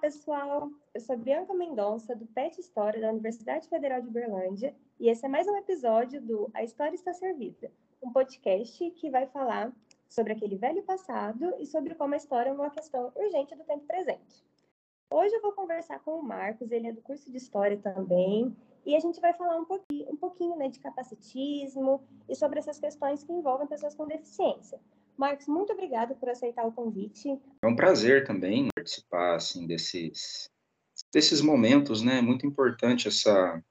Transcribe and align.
pessoal! 0.00 0.70
Eu 0.94 1.00
sou 1.02 1.14
Bianca 1.14 1.52
Mendonça, 1.52 2.16
do 2.16 2.26
PET 2.28 2.58
História 2.58 3.02
da 3.02 3.10
Universidade 3.10 3.68
Federal 3.68 4.00
de 4.00 4.08
Uberlândia, 4.08 4.74
e 4.98 5.10
esse 5.10 5.26
é 5.26 5.28
mais 5.28 5.46
um 5.46 5.54
episódio 5.56 6.22
do 6.22 6.50
A 6.54 6.64
História 6.64 6.94
Está 6.94 7.12
Servida, 7.12 7.70
um 8.02 8.10
podcast 8.10 8.90
que 8.92 9.10
vai 9.10 9.26
falar 9.26 9.70
sobre 10.08 10.32
aquele 10.32 10.56
velho 10.56 10.82
passado 10.84 11.54
e 11.58 11.66
sobre 11.66 11.94
como 11.94 12.14
a 12.14 12.16
história 12.16 12.48
é 12.48 12.52
uma 12.52 12.70
questão 12.70 13.12
urgente 13.14 13.54
do 13.54 13.62
tempo 13.64 13.84
presente. 13.86 14.42
Hoje 15.12 15.34
eu 15.34 15.42
vou 15.42 15.52
conversar 15.52 16.00
com 16.00 16.18
o 16.18 16.22
Marcos, 16.22 16.72
ele 16.72 16.88
é 16.88 16.92
do 16.92 17.02
curso 17.02 17.30
de 17.30 17.36
História 17.36 17.76
também, 17.76 18.56
e 18.86 18.96
a 18.96 19.00
gente 19.00 19.20
vai 19.20 19.34
falar 19.34 19.58
um 19.58 19.66
pouquinho, 19.66 20.10
um 20.10 20.16
pouquinho 20.16 20.56
né, 20.56 20.68
de 20.68 20.80
capacitismo 20.80 22.02
e 22.26 22.34
sobre 22.34 22.58
essas 22.58 22.80
questões 22.80 23.22
que 23.22 23.34
envolvem 23.34 23.66
pessoas 23.66 23.94
com 23.94 24.06
deficiência. 24.06 24.80
Marcos, 25.20 25.46
muito 25.48 25.74
obrigada 25.74 26.14
por 26.14 26.30
aceitar 26.30 26.66
o 26.66 26.72
convite. 26.72 27.28
É 27.62 27.66
um 27.66 27.76
prazer 27.76 28.26
também 28.26 28.68
participar 28.74 29.34
assim 29.34 29.66
desses 29.66 30.48
desses 31.12 31.42
momentos, 31.42 32.00
né? 32.00 32.22
Muito 32.22 32.46
importante 32.46 33.06
essa 33.06 33.62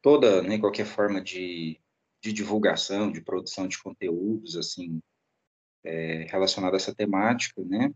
toda, 0.00 0.40
né, 0.42 0.58
qualquer 0.58 0.86
forma 0.86 1.20
de, 1.20 1.78
de 2.22 2.32
divulgação, 2.32 3.12
de 3.12 3.20
produção 3.20 3.68
de 3.68 3.80
conteúdos 3.82 4.56
assim 4.56 4.98
é, 5.84 6.24
relacionado 6.30 6.72
a 6.72 6.76
essa 6.76 6.94
temática, 6.94 7.62
né? 7.62 7.92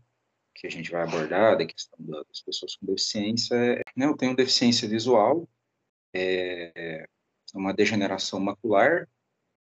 Que 0.53 0.67
a 0.67 0.69
gente 0.69 0.91
vai 0.91 1.01
abordar 1.01 1.57
da 1.57 1.65
questão 1.65 1.97
das 2.05 2.41
pessoas 2.41 2.75
com 2.75 2.85
deficiência. 2.85 3.81
Né, 3.95 4.05
eu 4.05 4.15
tenho 4.15 4.35
deficiência 4.35 4.87
visual, 4.87 5.49
é, 6.15 7.09
uma 7.55 7.73
degeneração 7.73 8.39
macular 8.39 9.09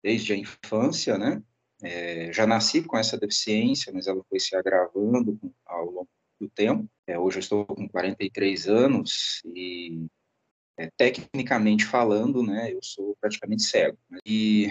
desde 0.02 0.34
a 0.34 0.36
infância, 0.36 1.16
né? 1.16 1.42
É, 1.82 2.32
já 2.32 2.46
nasci 2.46 2.82
com 2.82 2.96
essa 2.96 3.16
deficiência, 3.16 3.92
mas 3.92 4.06
ela 4.06 4.22
foi 4.28 4.38
se 4.38 4.54
agravando 4.54 5.38
ao 5.64 5.86
longo 5.86 6.08
do 6.40 6.48
tempo. 6.48 6.88
É, 7.06 7.18
hoje 7.18 7.38
eu 7.38 7.40
estou 7.40 7.66
com 7.66 7.88
43 7.88 8.68
anos 8.68 9.42
e, 9.54 10.06
é, 10.76 10.90
tecnicamente 10.96 11.84
falando, 11.84 12.42
né, 12.42 12.72
eu 12.72 12.80
sou 12.82 13.16
praticamente 13.20 13.62
cego. 13.62 13.98
Né? 14.08 14.18
E 14.24 14.66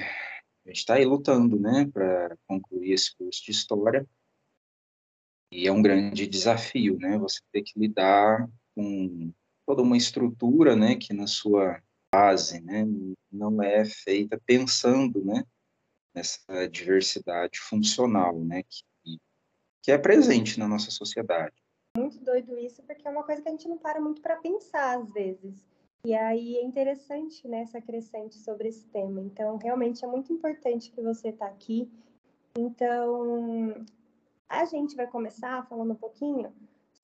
a 0.66 0.70
gente 0.70 0.78
está 0.78 0.96
aí 0.96 1.06
lutando, 1.06 1.60
né, 1.60 1.90
para 1.92 2.36
concluir 2.48 2.94
esse 2.94 3.16
curso 3.16 3.44
de 3.44 3.52
História. 3.52 4.08
E 5.52 5.68
é 5.68 5.72
um 5.72 5.82
grande 5.82 6.28
desafio, 6.28 6.98
né, 7.00 7.18
você 7.18 7.40
ter 7.52 7.64
que 7.64 7.80
lidar 7.80 8.48
com 8.76 9.32
toda 9.66 9.82
uma 9.82 9.98
estrutura, 9.98 10.76
né, 10.76 10.96
que 10.96 11.14
na 11.14 11.28
sua 11.28 11.82
base, 12.12 12.60
né, 12.62 12.86
não 13.32 13.62
é 13.62 13.86
feita 13.86 14.40
pensando, 14.46 15.24
né, 15.24 15.44
nessa 16.20 16.68
diversidade 16.68 17.60
funcional, 17.60 18.38
né, 18.40 18.64
que, 18.64 19.20
que 19.82 19.92
é 19.92 19.98
presente 19.98 20.60
na 20.60 20.68
nossa 20.68 20.92
sociedade. 20.92 21.56
Muito 21.98 22.20
doido 22.20 22.58
isso, 22.58 22.84
porque 22.84 23.08
é 23.08 23.12
uma 23.12 23.24
coisa 23.24 23.42
que 23.42 23.48
a 23.48 23.52
gente 23.52 23.68
não 23.68 23.78
para 23.78 24.02
muito 24.02 24.22
para 24.22 24.36
pensar 24.36 25.00
às 25.00 25.10
vezes. 25.12 25.66
E 26.06 26.14
aí 26.14 26.58
é 26.58 26.64
interessante 26.64 27.48
né, 27.48 27.62
essa 27.62 27.82
crescente 27.82 28.36
sobre 28.38 28.70
esse 28.70 28.86
tema. 28.88 29.22
Então, 29.22 29.58
realmente 29.58 30.04
é 30.04 30.08
muito 30.08 30.32
importante 30.32 30.92
que 30.92 31.02
você 31.02 31.30
está 31.30 31.46
aqui. 31.48 31.90
Então, 32.58 33.86
a 34.48 34.66
gente 34.66 34.96
vai 34.96 35.08
começar 35.08 35.68
falando 35.68 35.92
um 35.92 35.96
pouquinho 35.96 36.54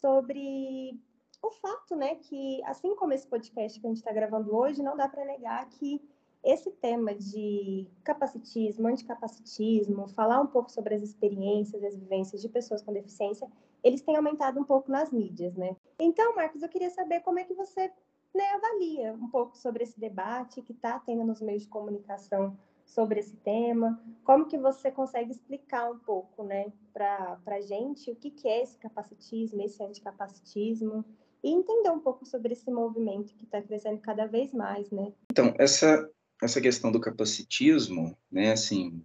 sobre 0.01 0.99
o 1.41 1.51
fato, 1.51 1.95
né, 1.95 2.15
que 2.15 2.61
assim 2.65 2.95
como 2.95 3.13
esse 3.13 3.27
podcast 3.27 3.79
que 3.79 3.85
a 3.85 3.89
gente 3.89 3.97
está 3.97 4.13
gravando 4.13 4.55
hoje, 4.55 4.83
não 4.83 4.95
dá 4.95 5.07
para 5.07 5.25
negar 5.25 5.67
que 5.69 6.01
esse 6.45 6.69
tema 6.69 7.15
de 7.15 7.87
capacitismo, 8.03 8.87
anticapacitismo, 8.87 10.07
falar 10.09 10.39
um 10.39 10.47
pouco 10.47 10.71
sobre 10.71 10.93
as 10.93 11.01
experiências, 11.01 11.83
as 11.83 11.95
vivências 11.95 12.39
de 12.39 12.47
pessoas 12.47 12.83
com 12.83 12.93
deficiência, 12.93 13.47
eles 13.83 14.01
têm 14.01 14.15
aumentado 14.15 14.59
um 14.59 14.63
pouco 14.63 14.91
nas 14.91 15.11
mídias, 15.11 15.55
né? 15.55 15.75
Então, 15.99 16.35
Marcos, 16.35 16.61
eu 16.61 16.69
queria 16.69 16.91
saber 16.91 17.21
como 17.21 17.39
é 17.39 17.43
que 17.43 17.53
você 17.55 17.91
né, 18.33 18.43
avalia 18.53 19.13
um 19.13 19.27
pouco 19.29 19.57
sobre 19.57 19.83
esse 19.83 19.99
debate 19.99 20.61
que 20.61 20.71
está 20.71 20.99
tendo 20.99 21.23
nos 21.23 21.41
meios 21.41 21.63
de 21.63 21.67
comunicação 21.67 22.55
sobre 22.85 23.19
esse 23.19 23.35
tema, 23.37 23.99
como 24.23 24.45
que 24.45 24.57
você 24.57 24.91
consegue 24.91 25.31
explicar 25.31 25.91
um 25.91 25.97
pouco, 25.97 26.43
né, 26.43 26.71
para 26.93 27.39
a 27.47 27.61
gente 27.61 28.11
o 28.11 28.15
que, 28.15 28.29
que 28.29 28.47
é 28.47 28.61
esse 28.61 28.77
capacitismo, 28.77 29.61
esse 29.63 29.83
anticapacitismo, 29.83 31.03
e 31.43 31.51
entender 31.51 31.89
um 31.89 31.99
pouco 31.99 32.25
sobre 32.25 32.53
esse 32.53 32.69
movimento 32.71 33.35
que 33.35 33.45
está 33.45 33.61
crescendo 33.61 33.99
cada 33.99 34.25
vez 34.25 34.51
mais, 34.53 34.89
né? 34.91 35.13
Então, 35.31 35.53
essa 35.59 36.09
essa 36.41 36.61
questão 36.61 36.91
do 36.91 36.99
capacitismo, 36.99 38.17
né, 38.31 38.51
assim, 38.51 39.03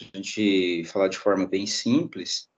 a 0.00 0.16
gente 0.16 0.84
falar 0.84 1.08
de 1.08 1.18
forma 1.18 1.46
bem 1.46 1.66
simples, 1.66 2.48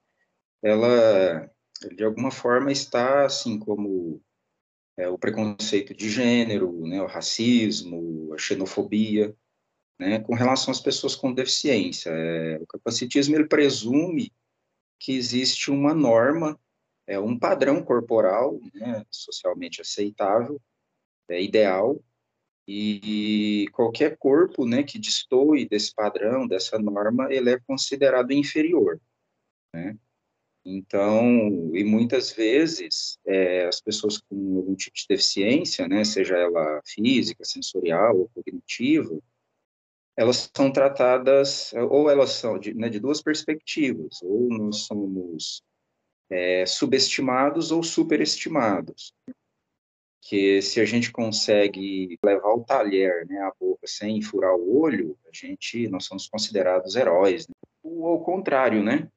ela 0.63 1.51
de 1.97 2.05
alguma 2.05 2.31
forma 2.31 2.71
está 2.71 3.25
assim 3.25 3.59
como 3.59 4.23
é, 4.97 5.09
o 5.09 5.19
preconceito 5.19 5.95
de 5.95 6.09
gênero, 6.09 6.87
né, 6.87 7.03
o 7.03 7.07
racismo, 7.07 8.33
a 8.35 8.39
xenofobia, 8.39 9.35
né, 9.99 10.21
com 10.21 10.35
relação 10.35 10.71
às 10.71 10.81
pessoas 10.81 11.17
com 11.17 11.33
deficiência. 11.33 12.11
É, 12.11 12.59
o 12.59 12.67
capacitismo 12.67 13.35
ele 13.35 13.49
presume 13.49 14.33
que 15.01 15.13
existe 15.13 15.71
uma 15.71 15.95
norma, 15.95 16.59
é 17.07 17.19
um 17.19 17.37
padrão 17.37 17.83
corporal, 17.83 18.61
né, 18.75 19.05
socialmente 19.11 19.81
aceitável, 19.81 20.61
é, 21.29 21.43
ideal, 21.43 22.01
e 22.67 23.67
qualquer 23.73 24.17
corpo, 24.17 24.67
né, 24.67 24.83
que 24.83 24.99
destoe 24.99 25.69
desse 25.69 25.95
padrão, 25.95 26.47
dessa 26.47 26.79
norma, 26.79 27.33
ele 27.33 27.51
é 27.51 27.61
considerado 27.61 28.33
inferior, 28.33 29.01
né? 29.75 29.97
Então, 30.65 31.75
e 31.75 31.83
muitas 31.83 32.31
vezes 32.31 33.19
é, 33.27 33.67
as 33.67 33.81
pessoas 33.81 34.19
com 34.19 34.59
algum 34.59 34.77
tipo 34.77 34.97
de 34.97 35.07
deficiência, 35.09 35.89
né, 35.89 36.05
seja 36.05 36.37
ela 36.37 36.81
física, 36.87 37.45
sensorial 37.45 38.17
ou 38.17 38.29
cognitiva, 38.29 39.19
elas 40.17 40.49
são 40.55 40.71
tratadas, 40.71 41.73
ou 41.91 42.09
elas 42.09 42.31
são 42.31 42.59
de, 42.59 42.75
né, 42.75 42.89
de 42.89 43.01
duas 43.01 43.21
perspectivas, 43.21 44.23
ou 44.23 44.49
nós 44.51 44.81
somos 44.83 45.63
é, 46.31 46.65
subestimados 46.65 47.73
ou 47.73 47.83
superestimados 47.83 49.13
que 50.23 50.63
se 50.63 50.81
a 50.81 50.85
gente 50.85 51.11
consegue 51.11 52.17
levar 52.25 52.55
o 52.55 52.63
talher, 52.63 53.27
né, 53.27 53.41
a 53.41 53.53
boca 53.59 53.87
sem 53.89 54.23
furar 54.23 54.55
o 54.55 54.81
olho, 54.81 55.19
a 55.27 55.31
gente, 55.37 55.89
nós 55.89 56.05
somos 56.05 56.29
considerados 56.29 56.95
heróis. 56.95 57.49
Né? 57.49 57.55
Ou 57.83 58.07
ao 58.07 58.23
contrário, 58.23 58.85
né? 58.85 59.11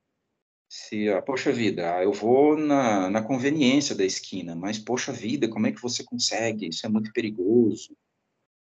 Se, 0.68 1.08
ah, 1.10 1.22
poxa 1.22 1.52
vida, 1.52 1.96
ah, 1.96 2.04
eu 2.04 2.12
vou 2.12 2.58
na, 2.58 3.08
na 3.08 3.22
conveniência 3.22 3.96
da 3.96 4.04
esquina, 4.04 4.56
mas 4.56 4.80
poxa 4.80 5.14
vida, 5.14 5.48
como 5.48 5.68
é 5.68 5.72
que 5.72 5.82
você 5.82 6.04
consegue? 6.04 6.68
Isso 6.68 6.88
é 6.88 6.90
muito 6.90 7.14
perigoso. 7.14 7.96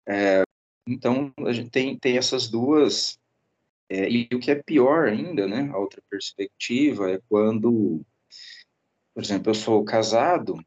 É, 0.07 0.41
então, 0.87 1.31
a 1.45 1.53
gente 1.53 1.69
tem, 1.69 1.97
tem 1.97 2.17
essas 2.17 2.49
duas. 2.49 3.19
É, 3.87 4.09
e 4.09 4.27
o 4.33 4.39
que 4.39 4.49
é 4.49 4.55
pior 4.55 5.07
ainda, 5.07 5.47
né? 5.47 5.69
A 5.71 5.77
outra 5.77 6.01
perspectiva 6.09 7.11
é 7.11 7.21
quando, 7.29 8.01
por 9.13 9.23
exemplo, 9.23 9.51
eu 9.51 9.55
sou 9.55 9.85
casado 9.85 10.57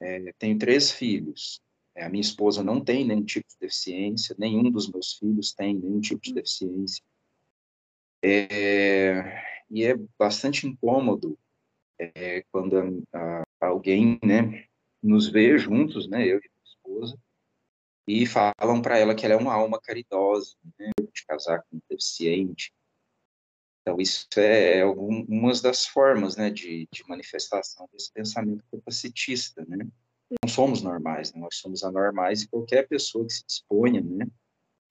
é, 0.00 0.32
tenho 0.38 0.58
três 0.58 0.90
filhos. 0.90 1.60
É, 1.94 2.04
a 2.04 2.08
minha 2.08 2.20
esposa 2.20 2.62
não 2.62 2.82
tem 2.82 3.04
nenhum 3.04 3.24
tipo 3.24 3.48
de 3.48 3.56
deficiência, 3.60 4.34
nenhum 4.38 4.70
dos 4.70 4.90
meus 4.90 5.14
filhos 5.14 5.52
tem 5.52 5.74
nenhum 5.74 6.00
tipo 6.00 6.22
de 6.22 6.34
deficiência. 6.34 7.02
É, 8.22 9.42
e 9.70 9.84
é 9.84 9.94
bastante 10.18 10.66
incômodo 10.66 11.38
é, 11.98 12.42
quando 12.50 13.04
a, 13.12 13.42
a, 13.60 13.66
alguém 13.66 14.18
né, 14.24 14.66
nos 15.02 15.28
vê 15.28 15.58
juntos, 15.58 16.08
né, 16.08 16.22
eu 16.26 16.38
e 16.38 16.40
minha 16.40 16.64
esposa, 16.64 17.18
e 18.06 18.26
falam 18.26 18.82
para 18.82 18.98
ela 18.98 19.14
que 19.14 19.24
ela 19.24 19.34
é 19.34 19.38
uma 19.38 19.54
alma 19.54 19.80
caridosa, 19.80 20.54
né, 20.78 20.90
de 20.98 21.24
casar 21.26 21.62
com 21.62 21.76
um 21.76 21.80
deficiente, 21.88 22.72
então, 23.82 24.00
isso 24.00 24.26
é 24.36 24.82
algumas 24.82 25.60
das 25.60 25.86
formas 25.86 26.36
né, 26.36 26.50
de, 26.50 26.86
de 26.92 27.02
manifestação 27.08 27.88
desse 27.92 28.12
pensamento 28.12 28.62
capacitista. 28.70 29.64
Né? 29.66 29.86
Não 30.42 30.48
somos 30.48 30.82
normais, 30.82 31.32
né? 31.32 31.40
nós 31.40 31.56
somos 31.56 31.82
anormais 31.82 32.42
e 32.42 32.48
qualquer 32.48 32.86
pessoa 32.86 33.26
que 33.26 33.32
se 33.32 33.44
disponha, 33.46 34.00
né, 34.02 34.26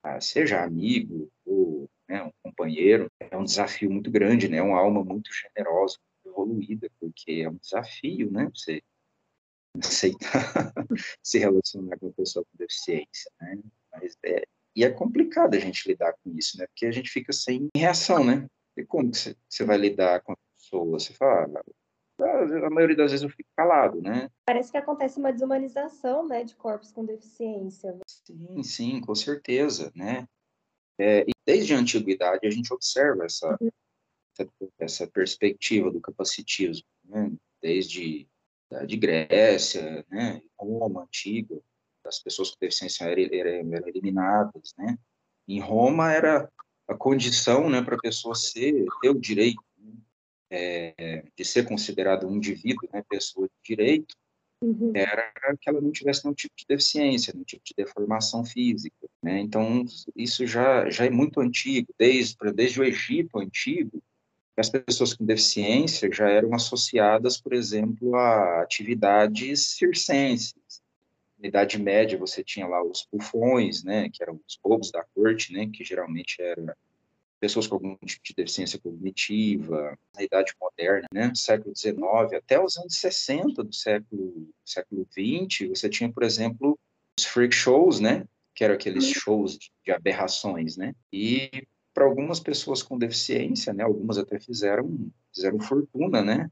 a, 0.02 0.20
seja 0.20 0.62
amigo 0.62 1.30
ou 1.46 1.88
né, 2.08 2.22
um 2.22 2.32
companheiro, 2.42 3.10
é 3.20 3.36
um 3.36 3.44
desafio 3.44 3.90
muito 3.90 4.10
grande, 4.10 4.48
né? 4.48 4.56
é 4.56 4.62
uma 4.62 4.78
alma 4.78 5.04
muito 5.04 5.30
generosa, 5.32 5.96
muito 6.24 6.34
evoluída, 6.34 6.90
porque 6.98 7.32
é 7.32 7.48
um 7.48 7.56
desafio 7.56 8.30
né, 8.30 8.50
você 8.52 8.82
aceitar 9.78 10.74
se 11.22 11.38
relacionar 11.38 11.96
com 11.98 12.06
uma 12.06 12.12
pessoa 12.12 12.44
com 12.44 12.58
deficiência. 12.58 13.30
Né? 13.40 13.60
Mas 13.92 14.16
é, 14.24 14.42
e 14.74 14.84
é 14.84 14.90
complicado 14.90 15.54
a 15.54 15.58
gente 15.58 15.88
lidar 15.88 16.12
com 16.22 16.36
isso, 16.36 16.56
né? 16.56 16.66
Porque 16.68 16.86
a 16.86 16.92
gente 16.92 17.10
fica 17.10 17.32
sem 17.32 17.68
reação, 17.76 18.24
né? 18.24 18.46
E 18.80 18.86
como 18.86 19.10
que 19.10 19.36
você 19.48 19.64
vai 19.64 19.76
lidar 19.76 20.20
com 20.22 20.32
a 20.32 20.36
pessoa? 20.56 20.98
Você 20.98 21.12
fala, 21.12 21.62
ah, 22.20 22.66
a 22.66 22.70
maioria 22.70 22.96
das 22.96 23.10
vezes 23.10 23.22
eu 23.22 23.30
fico 23.30 23.48
calado, 23.56 24.00
né? 24.00 24.30
Parece 24.46 24.70
que 24.70 24.78
acontece 24.78 25.18
uma 25.18 25.32
desumanização, 25.32 26.26
né, 26.26 26.44
de 26.44 26.54
corpos 26.56 26.92
com 26.92 27.04
deficiência. 27.04 27.98
Sim, 28.06 28.62
sim, 28.62 29.00
com 29.00 29.14
certeza, 29.14 29.92
né? 29.94 30.26
É, 30.98 31.22
e 31.22 31.30
desde 31.46 31.74
a 31.74 31.78
antiguidade 31.78 32.46
a 32.46 32.50
gente 32.50 32.72
observa 32.72 33.24
essa, 33.24 33.56
uhum. 33.60 33.70
essa 34.78 35.06
perspectiva 35.06 35.90
do 35.90 36.00
capacitismo, 36.00 36.86
né? 37.04 37.32
Desde 37.62 38.28
de 38.86 38.96
Grécia, 38.96 40.06
né, 40.08 40.40
Roma 40.56 41.02
antiga, 41.02 41.60
as 42.06 42.22
pessoas 42.22 42.50
com 42.50 42.56
deficiência 42.60 43.04
eram, 43.04 43.74
eram 43.74 43.88
eliminadas, 43.88 44.72
né? 44.78 44.96
Em 45.48 45.58
Roma 45.58 46.12
era 46.12 46.48
a 46.90 46.94
condição, 46.96 47.70
né, 47.70 47.80
para 47.82 47.96
a 47.96 48.00
pessoa 48.00 48.34
ser 48.34 48.84
ter 49.00 49.10
o 49.10 49.18
direito 49.18 49.62
né, 49.78 49.92
é, 50.50 51.24
de 51.36 51.44
ser 51.44 51.64
considerado 51.66 52.26
um 52.26 52.36
indivíduo, 52.36 52.88
né, 52.92 53.02
pessoa 53.08 53.46
de 53.46 53.76
direito, 53.76 54.14
uhum. 54.60 54.92
era 54.94 55.32
que 55.60 55.68
ela 55.68 55.80
não 55.80 55.92
tivesse 55.92 56.24
nenhum 56.24 56.34
tipo 56.34 56.54
de 56.56 56.64
deficiência, 56.68 57.32
nenhum 57.32 57.44
tipo 57.44 57.62
de 57.64 57.74
deformação 57.76 58.44
física, 58.44 59.08
né? 59.22 59.40
Então 59.40 59.84
isso 60.16 60.46
já 60.46 60.90
já 60.90 61.06
é 61.06 61.10
muito 61.10 61.40
antigo, 61.40 61.94
desde 61.98 62.36
desde 62.54 62.80
o 62.80 62.84
Egito 62.84 63.38
antigo, 63.38 64.02
as 64.56 64.68
pessoas 64.68 65.14
com 65.14 65.24
deficiência 65.24 66.10
já 66.12 66.28
eram 66.28 66.54
associadas, 66.54 67.40
por 67.40 67.52
exemplo, 67.52 68.14
a 68.16 68.62
atividades 68.62 69.76
circenses. 69.76 70.54
Na 71.40 71.48
Idade 71.48 71.80
Média, 71.80 72.18
você 72.18 72.44
tinha 72.44 72.66
lá 72.66 72.82
os 72.82 73.08
bufões, 73.10 73.82
né, 73.82 74.10
que 74.10 74.22
eram 74.22 74.38
os 74.46 74.58
bobos 74.62 74.90
da 74.90 75.02
corte, 75.14 75.52
né, 75.52 75.70
que 75.72 75.82
geralmente 75.82 76.40
eram 76.40 76.66
pessoas 77.40 77.66
com 77.66 77.76
algum 77.76 77.96
tipo 78.04 78.22
de 78.22 78.34
deficiência 78.34 78.78
cognitiva. 78.78 79.98
Na 80.14 80.22
Idade 80.22 80.52
Moderna, 80.60 81.08
né, 81.12 81.32
século 81.34 81.74
XIX, 81.74 81.98
até 82.36 82.62
os 82.62 82.76
anos 82.76 82.96
60 82.96 83.64
do 83.64 83.74
século, 83.74 84.50
século 84.62 85.06
XX, 85.10 85.70
você 85.70 85.88
tinha, 85.88 86.12
por 86.12 86.22
exemplo, 86.22 86.78
os 87.18 87.24
freak 87.24 87.54
shows, 87.54 88.00
né, 88.00 88.26
que 88.54 88.62
eram 88.62 88.74
aqueles 88.74 89.06
uhum. 89.06 89.14
shows 89.14 89.58
de, 89.58 89.70
de 89.82 89.92
aberrações, 89.92 90.76
né, 90.76 90.94
e 91.10 91.50
para 91.94 92.04
algumas 92.04 92.38
pessoas 92.38 92.82
com 92.82 92.98
deficiência, 92.98 93.72
né, 93.72 93.82
algumas 93.82 94.18
até 94.18 94.38
fizeram, 94.38 95.10
fizeram 95.34 95.58
fortuna, 95.58 96.22
né? 96.22 96.50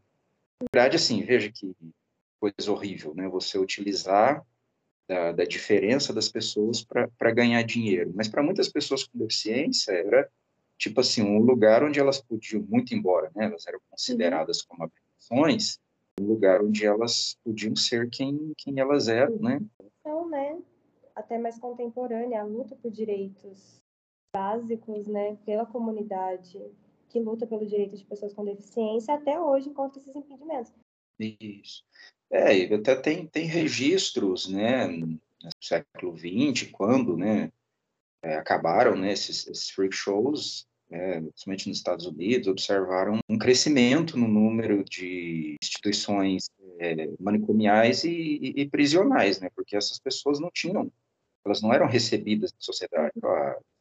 Na 0.61 0.67
verdade, 0.73 0.96
assim, 0.96 1.23
veja 1.23 1.52
que 1.52 1.76
coisa 2.40 2.73
horrível, 2.73 3.14
né? 3.14 3.29
Você 3.29 3.58
utilizar 3.58 4.44
da, 5.09 5.33
da 5.33 5.45
diferença 5.45 6.13
das 6.13 6.29
pessoas 6.29 6.85
para 6.85 7.31
ganhar 7.33 7.63
dinheiro. 7.63 8.13
Mas 8.15 8.29
para 8.29 8.43
muitas 8.43 8.69
pessoas 8.69 9.05
com 9.05 9.19
deficiência 9.19 9.93
era 9.93 10.31
tipo 10.77 11.01
assim 11.01 11.23
um 11.23 11.41
lugar 11.41 11.83
onde 11.83 11.99
elas 11.99 12.21
podiam 12.21 12.63
muito 12.69 12.95
embora, 12.95 13.31
né? 13.35 13.47
Elas 13.47 13.67
eram 13.67 13.81
consideradas 13.91 14.63
como 14.63 14.85
aberrações, 14.85 15.79
um 16.21 16.27
lugar 16.27 16.63
onde 16.63 16.85
elas 16.85 17.37
podiam 17.43 17.75
ser 17.75 18.09
quem 18.11 18.53
quem 18.57 18.79
elas 18.79 19.09
eram, 19.09 19.37
né? 19.39 19.61
Então, 20.01 20.29
né? 20.29 20.59
Até 21.17 21.39
mais 21.39 21.59
contemporânea 21.59 22.43
a 22.43 22.45
luta 22.45 22.77
por 22.77 22.91
direitos 22.93 23.81
básicos, 24.33 25.09
né, 25.09 25.37
pela 25.47 25.65
comunidade 25.65 26.61
que 27.09 27.19
luta 27.19 27.47
pelo 27.47 27.67
direito 27.67 27.97
de 27.97 28.05
pessoas 28.05 28.35
com 28.35 28.45
deficiência, 28.45 29.15
até 29.15 29.41
hoje 29.41 29.71
encontra 29.71 29.99
esses 29.99 30.15
impedimentos. 30.15 30.71
Isso. 31.19 31.83
É, 32.31 32.75
até 32.75 32.95
tem, 32.95 33.27
tem 33.27 33.47
registros, 33.47 34.49
né, 34.49 34.87
no 34.87 35.19
século 35.61 36.17
XX, 36.17 36.71
quando, 36.71 37.17
né, 37.17 37.51
é, 38.23 38.37
acabaram, 38.37 38.97
né, 38.97 39.13
esses, 39.13 39.47
esses 39.47 39.71
freak 39.71 39.95
shows, 39.95 40.67
né, 40.91 41.21
principalmente 41.21 41.69
nos 41.69 41.79
Estados 41.79 42.07
Unidos, 42.07 42.49
observaram 42.49 43.19
um 43.29 43.39
crescimento 43.39 44.19
no 44.19 44.29
número 44.29 44.85
de 44.85 45.57
instituições 45.63 46.51
é, 46.79 47.11
manicomiais 47.19 48.05
e, 48.05 48.11
e, 48.11 48.63
e, 48.63 48.69
prisionais, 48.69 49.41
né, 49.41 49.49
porque 49.55 49.77
essas 49.77 49.99
pessoas 49.99 50.39
não 50.39 50.51
tinham, 50.53 50.91
elas 51.45 51.63
não 51.63 51.73
eram 51.73 51.87
recebidas 51.87 52.53
na 52.53 52.61
sociedade, 52.61 53.13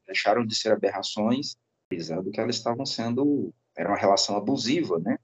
deixaram 0.05 0.45
de 0.45 0.55
ser 0.55 0.71
aberrações, 0.71 1.57
visando 1.91 2.31
que 2.31 2.39
elas 2.39 2.55
estavam 2.55 2.85
sendo, 2.85 3.53
era 3.75 3.89
uma 3.89 3.97
relação 3.97 4.35
abusiva, 4.35 4.99
né? 4.99 5.16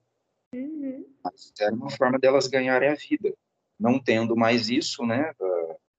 Mas 1.24 1.52
era 1.60 1.74
uma 1.74 1.90
forma 1.90 2.20
delas 2.20 2.48
ganharem 2.48 2.90
a 2.90 2.96
vida. 2.96 3.34
Não 3.80 4.00
tendo 4.00 4.36
mais 4.36 4.70
isso, 4.70 5.06
né, 5.06 5.34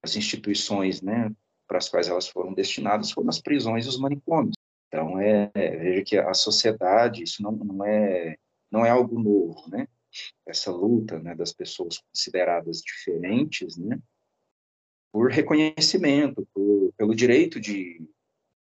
as 0.03 0.17
instituições, 0.17 1.01
né, 1.03 1.31
para 1.67 1.79
as 1.79 1.89
quais 1.89 2.09
elas 2.09 2.29
foram 2.29 2.53
destinadas 2.53 3.11
foram 3.11 3.29
as 3.29 3.41
prisões 3.41 3.87
e 3.87 3.89
os 3.89 3.99
manicômios. 3.99 4.55
Então, 4.89 5.19
é, 5.19 5.51
é, 5.55 5.77
veja 5.77 6.05
que 6.05 6.17
a 6.17 6.35
sociedade, 6.35 7.23
isso 7.23 7.43
não, 7.43 7.53
não, 7.53 7.85
é, 7.85 8.37
não 8.71 8.87
é 8.87 8.91
algo 8.91 9.19
novo, 9.19 9.69
né? 9.69 9.89
Essa 10.47 10.71
luta 10.71 11.19
né, 11.19 11.35
das 11.35 11.53
pessoas 11.53 11.99
consideradas 11.99 12.81
diferentes, 12.81 13.77
né? 13.77 13.99
Por 15.13 15.31
reconhecimento, 15.31 16.47
por, 16.55 16.93
pelo 16.97 17.15
direito 17.15 17.59
de, 17.59 18.09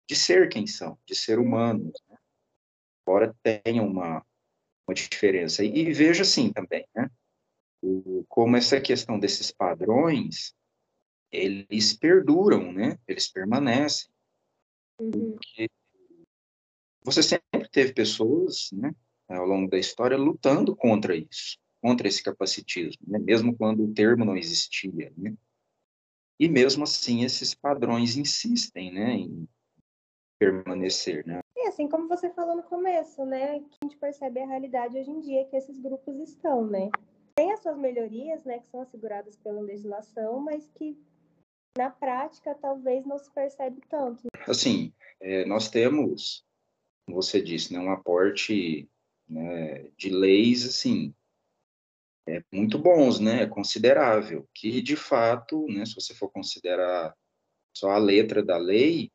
de 0.10 0.15
ser 0.15 0.50
quem 0.50 0.68
são, 0.68 0.98
de 1.06 1.15
ser 1.15 1.39
humanos, 1.39 1.94
né? 2.10 2.18
embora 3.01 3.33
tenha 3.42 3.83
uma, 3.83 4.25
uma 4.88 4.95
diferença. 4.95 5.63
E, 5.63 5.88
e 5.88 5.94
veja 5.94 6.24
assim 6.24 6.51
também, 6.51 6.88
né? 6.95 7.10
O, 7.81 8.25
como 8.28 8.56
essa 8.56 8.80
questão 8.81 9.19
desses 9.19 9.51
padrões, 9.51 10.56
eles 11.31 11.94
perduram, 11.94 12.72
né? 12.72 12.98
Eles 13.07 13.28
permanecem. 13.31 14.10
Uhum. 15.00 15.34
Porque 15.34 15.69
você 17.04 17.22
sempre 17.24 17.69
teve 17.72 17.94
pessoas, 17.94 18.69
né, 18.74 18.94
ao 19.30 19.45
longo 19.45 19.69
da 19.69 19.78
história, 19.78 20.18
lutando 20.18 20.75
contra 20.75 21.16
isso, 21.16 21.57
contra 21.81 22.07
esse 22.07 22.22
capacitismo, 22.22 23.01
né? 23.07 23.19
mesmo 23.19 23.56
quando 23.56 23.84
o 23.84 23.94
termo 23.94 24.25
não 24.25 24.36
existia, 24.36 25.13
né? 25.16 25.34
E 26.39 26.48
mesmo 26.48 26.84
assim, 26.84 27.24
esses 27.24 27.56
padrões 27.56 28.16
insistem, 28.16 28.94
né, 28.94 29.13
em, 29.13 29.48
permanecer, 30.38 31.25
né? 31.25 31.42
Assim 31.77 31.88
como 31.88 32.07
você 32.07 32.31
falou 32.31 32.56
no 32.56 32.63
começo, 32.63 33.24
né, 33.24 33.59
que 33.59 33.77
a 33.79 33.85
gente 33.85 33.97
percebe 33.97 34.39
a 34.39 34.47
realidade 34.47 34.97
hoje 34.97 35.12
em 35.12 35.19
dia 35.19 35.45
que 35.45 35.56
esses 35.56 35.77
grupos 35.77 36.18
estão, 36.18 36.65
né? 36.65 36.89
Tem 37.35 37.51
as 37.51 37.62
suas 37.62 37.77
melhorias, 37.77 38.44
né, 38.45 38.57
que 38.57 38.68
são 38.71 38.81
asseguradas 38.81 39.38
pela 39.38 39.62
legislação, 39.62 40.39
mas 40.39 40.68
que 40.74 40.97
na 41.77 41.91
prática 41.91 42.56
talvez 42.56 43.06
não 43.06 43.19
se 43.19 43.31
percebe 43.31 43.79
tanto. 43.88 44.24
Assim, 44.47 44.91
é, 45.19 45.45
nós 45.45 45.69
temos, 45.69 46.44
como 47.06 47.21
você 47.21 47.39
disse, 47.39 47.71
né, 47.71 47.79
um 47.79 47.91
aporte 47.91 48.89
né, 49.29 49.83
de 49.95 50.09
leis, 50.09 50.65
assim, 50.65 51.13
é, 52.27 52.41
muito 52.51 52.79
bons, 52.79 53.19
né, 53.19 53.45
considerável, 53.45 54.50
que 54.51 54.81
de 54.81 54.95
fato, 54.95 55.68
né, 55.68 55.85
se 55.85 55.94
você 55.94 56.15
for 56.15 56.31
considerar 56.31 57.15
só 57.71 57.91
a 57.91 58.00
letra 58.00 58.44
da 58.44 58.57
lei, 58.57 59.12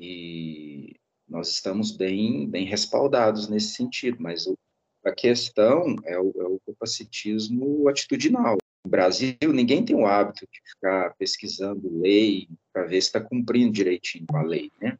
e 0.00 0.99
nós 1.30 1.48
estamos 1.48 1.92
bem, 1.92 2.48
bem 2.48 2.66
respaldados 2.66 3.48
nesse 3.48 3.74
sentido, 3.74 4.16
mas 4.20 4.46
o, 4.46 4.58
a 5.04 5.12
questão 5.12 5.94
é 6.04 6.18
o, 6.18 6.32
é 6.36 6.44
o 6.44 6.60
capacitismo 6.66 7.88
atitudinal. 7.88 8.58
No 8.84 8.90
Brasil, 8.90 9.36
ninguém 9.54 9.84
tem 9.84 9.94
o 9.94 10.06
hábito 10.06 10.46
de 10.50 10.60
ficar 10.68 11.14
pesquisando 11.16 12.00
lei 12.00 12.48
para 12.72 12.84
ver 12.84 13.00
se 13.00 13.08
está 13.08 13.20
cumprindo 13.20 13.72
direitinho 13.72 14.26
a 14.34 14.42
lei, 14.42 14.72
né? 14.80 14.98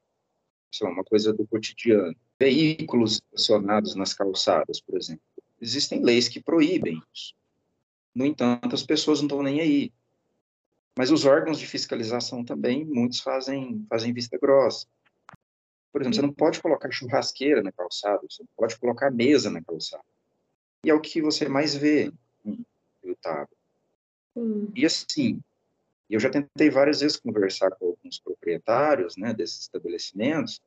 Isso 0.72 0.86
é 0.86 0.88
uma 0.88 1.02
coisa 1.02 1.32
do 1.32 1.44
cotidiano. 1.46 2.14
Veículos 2.38 3.20
estacionados 3.34 3.96
nas 3.96 4.14
calçadas, 4.14 4.80
por 4.80 4.96
exemplo. 4.96 5.22
Existem 5.60 6.00
leis 6.00 6.28
que 6.28 6.40
proíbem 6.40 7.02
isso. 7.12 7.34
No 8.14 8.24
entanto, 8.24 8.74
as 8.74 8.84
pessoas 8.84 9.18
não 9.18 9.26
estão 9.26 9.42
nem 9.42 9.60
aí. 9.60 9.92
Mas 10.96 11.10
os 11.10 11.24
órgãos 11.24 11.58
de 11.58 11.66
fiscalização 11.66 12.44
também, 12.44 12.84
muitos 12.84 13.20
fazem, 13.20 13.84
fazem 13.88 14.12
vista 14.12 14.38
grossa. 14.38 14.86
Por 15.92 16.00
exemplo, 16.00 16.16
você 16.16 16.22
não 16.22 16.32
pode 16.32 16.60
colocar 16.60 16.90
churrasqueira 16.90 17.62
na 17.62 17.72
calçada, 17.72 18.20
você 18.28 18.42
não 18.42 18.50
pode 18.56 18.78
colocar 18.78 19.10
mesa 19.10 19.50
na 19.50 19.62
calçada. 19.62 20.04
E 20.84 20.90
é 20.90 20.94
o 20.94 21.00
que 21.00 21.20
você 21.20 21.48
mais 21.48 21.74
vê 21.74 22.12
em 22.44 22.64
Utah. 23.02 23.48
Hum. 24.36 24.68
E 24.74 24.86
assim, 24.86 25.40
eu 26.08 26.18
já 26.18 26.30
tentei 26.30 26.70
várias 26.70 27.00
vezes 27.00 27.16
conversar 27.16 27.70
com 27.72 27.86
alguns 27.86 28.18
proprietários 28.18 29.16
né, 29.16 29.34
desses 29.34 29.60
estabelecimentos, 29.60 30.60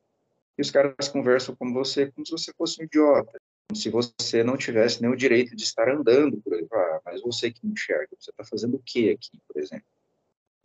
e 0.57 0.61
os 0.61 0.69
caras 0.69 1.07
conversam 1.07 1.55
com 1.55 1.73
você 1.73 2.11
como 2.11 2.25
se 2.25 2.31
você 2.31 2.53
fosse 2.53 2.81
um 2.81 2.85
idiota, 2.85 3.39
como 3.67 3.79
se 3.79 3.89
você 3.89 4.43
não 4.43 4.55
tivesse 4.55 5.01
nem 5.01 5.11
o 5.11 5.15
direito 5.15 5.55
de 5.55 5.63
estar 5.63 5.89
andando 5.89 6.39
por 6.41 6.53
aí. 6.53 6.67
Ah, 6.71 7.01
mas 7.05 7.21
você 7.21 7.51
que 7.51 7.65
enxerga, 7.65 8.09
você 8.19 8.29
está 8.29 8.43
fazendo 8.43 8.75
o 8.75 8.83
que 8.85 9.09
aqui, 9.09 9.39
por 9.47 9.59
exemplo? 9.59 9.85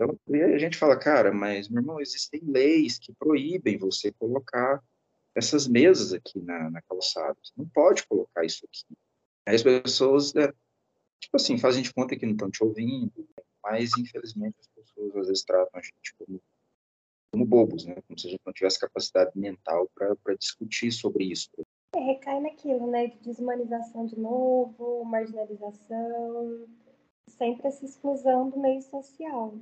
Então, 0.01 0.17
a 0.55 0.59
gente 0.59 0.79
fala, 0.79 0.97
cara, 0.97 1.33
mas, 1.33 1.69
meu 1.69 1.83
irmão, 1.83 2.01
existem 2.01 2.41
leis 2.45 2.99
que 3.01 3.13
proíbem 3.15 3.77
você 3.77 4.13
colocar 4.13 4.81
essas 5.35 5.67
mesas 5.67 6.13
aqui 6.13 6.41
na, 6.41 6.71
na 6.71 6.81
calçada. 6.83 7.37
Você 7.43 7.53
não 7.57 7.69
pode 7.69 8.07
colocar 8.07 8.45
isso 8.45 8.65
aqui. 8.65 8.97
As 9.45 9.61
pessoas, 9.61 10.33
né, 10.35 10.53
tipo 11.21 11.37
assim, 11.37 11.59
fazem 11.59 11.83
de 11.83 11.93
conta 11.93 12.17
que 12.17 12.25
não 12.25 12.33
estão 12.33 12.49
te 12.49 12.63
ouvindo, 12.63 13.29
mas, 13.61 13.91
infelizmente, 13.99 14.57
as 14.61 14.69
pessoas 14.69 15.17
às 15.17 15.27
vezes 15.27 15.45
tratam 15.45 15.81
a 15.81 15.83
gente 15.83 16.15
como, 16.17 16.41
como 17.33 17.45
bobos, 17.45 17.85
né? 17.85 17.97
Como 18.07 18.17
se 18.17 18.29
a 18.29 18.31
gente 18.31 18.43
não 18.47 18.53
tivesse 18.53 18.79
capacidade 18.79 19.33
mental 19.35 19.91
para 19.97 20.37
discutir 20.37 20.93
sobre 20.93 21.25
isso. 21.25 21.51
É, 21.97 21.99
recai 21.99 22.41
naquilo, 22.41 22.87
né? 22.89 23.09
De 23.09 23.19
desumanização 23.19 24.07
de 24.07 24.17
novo, 24.17 25.05
marginalização, 25.05 26.69
sempre 27.27 27.67
essa 27.67 27.85
exclusão 27.85 28.49
do 28.49 28.61
meio 28.61 28.81
social. 28.83 29.59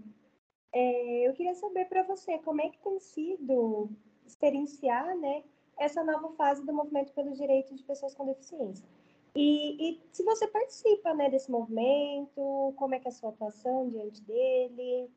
É, 0.79 1.27
eu 1.27 1.33
queria 1.33 1.55
saber 1.55 1.87
para 1.87 2.03
você 2.03 2.37
como 2.41 2.61
é 2.61 2.69
que 2.69 2.79
tem 2.81 3.01
sido 3.01 3.89
experienciar 4.27 5.17
né, 5.17 5.43
essa 5.79 6.05
nova 6.05 6.29
fase 6.37 6.67
do 6.67 6.75
movimento 6.75 7.15
pelos 7.15 7.39
direitos 7.39 7.79
de 7.79 7.83
pessoas 7.83 8.15
com 8.15 8.27
deficiência. 8.27 8.87
E, 9.35 9.93
e, 9.93 10.01
se 10.13 10.23
você 10.23 10.47
participa 10.47 11.15
né, 11.15 11.31
desse 11.31 11.51
movimento, 11.51 12.75
como 12.77 12.95
é 12.95 13.01
que 13.01 13.09
é 13.09 13.11
a 13.11 13.15
sua 13.15 13.31
atuação 13.31 13.89
diante 13.89 14.21
dele? 14.25 15.09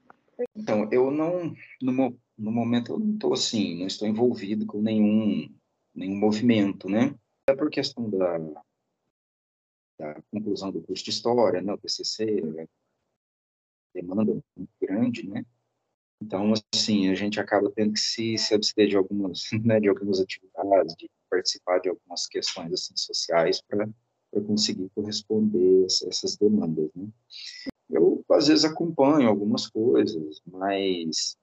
Então, 0.56 0.88
eu 0.94 1.12
não, 1.12 1.54
no, 1.82 2.18
no 2.38 2.52
momento, 2.54 2.94
eu 2.94 3.00
não 3.00 3.16
estou 3.16 3.34
assim, 3.34 3.80
não 3.80 3.88
estou 3.88 4.08
envolvido 4.08 4.66
com 4.66 4.82
nenhum, 4.82 5.54
nenhum 5.94 6.16
movimento, 6.16 6.88
né? 6.88 7.14
É 7.50 7.54
por 7.54 7.70
questão 7.70 8.10
da, 8.10 8.38
da 10.00 10.22
conclusão 10.32 10.72
do 10.72 10.82
curso 10.82 11.04
de 11.04 11.10
História, 11.10 11.62
né, 11.62 11.74
o 11.74 11.78
TCC, 11.78 12.42
demanda 13.94 14.34
muito 14.56 14.72
grande, 14.82 15.28
né? 15.28 15.46
Então, 16.22 16.54
assim, 16.74 17.10
a 17.10 17.16
gente 17.16 17.40
acaba 17.40 17.72
tendo 17.72 17.94
que 17.94 18.00
se, 18.00 18.38
se 18.38 18.54
abster 18.54 18.88
de 18.88 18.98
algumas, 18.98 19.44
né, 19.64 19.80
de 19.80 19.88
algumas 19.88 20.20
atividades, 20.20 20.96
de 20.96 21.10
participar 21.30 21.80
de 21.80 21.90
algumas 21.90 22.28
questões 22.28 22.74
assim, 22.74 22.96
sociais 22.96 23.62
para 23.62 23.88
conseguir 24.46 24.90
corresponder 24.90 25.84
a 25.84 25.86
essas 25.86 26.36
demandas, 26.36 26.90
né? 26.96 27.08
Eu, 27.90 28.24
às 28.30 28.48
vezes, 28.48 28.66
acompanho 28.66 29.28
algumas 29.28 29.68
coisas, 29.68 30.42
mas 30.46 31.38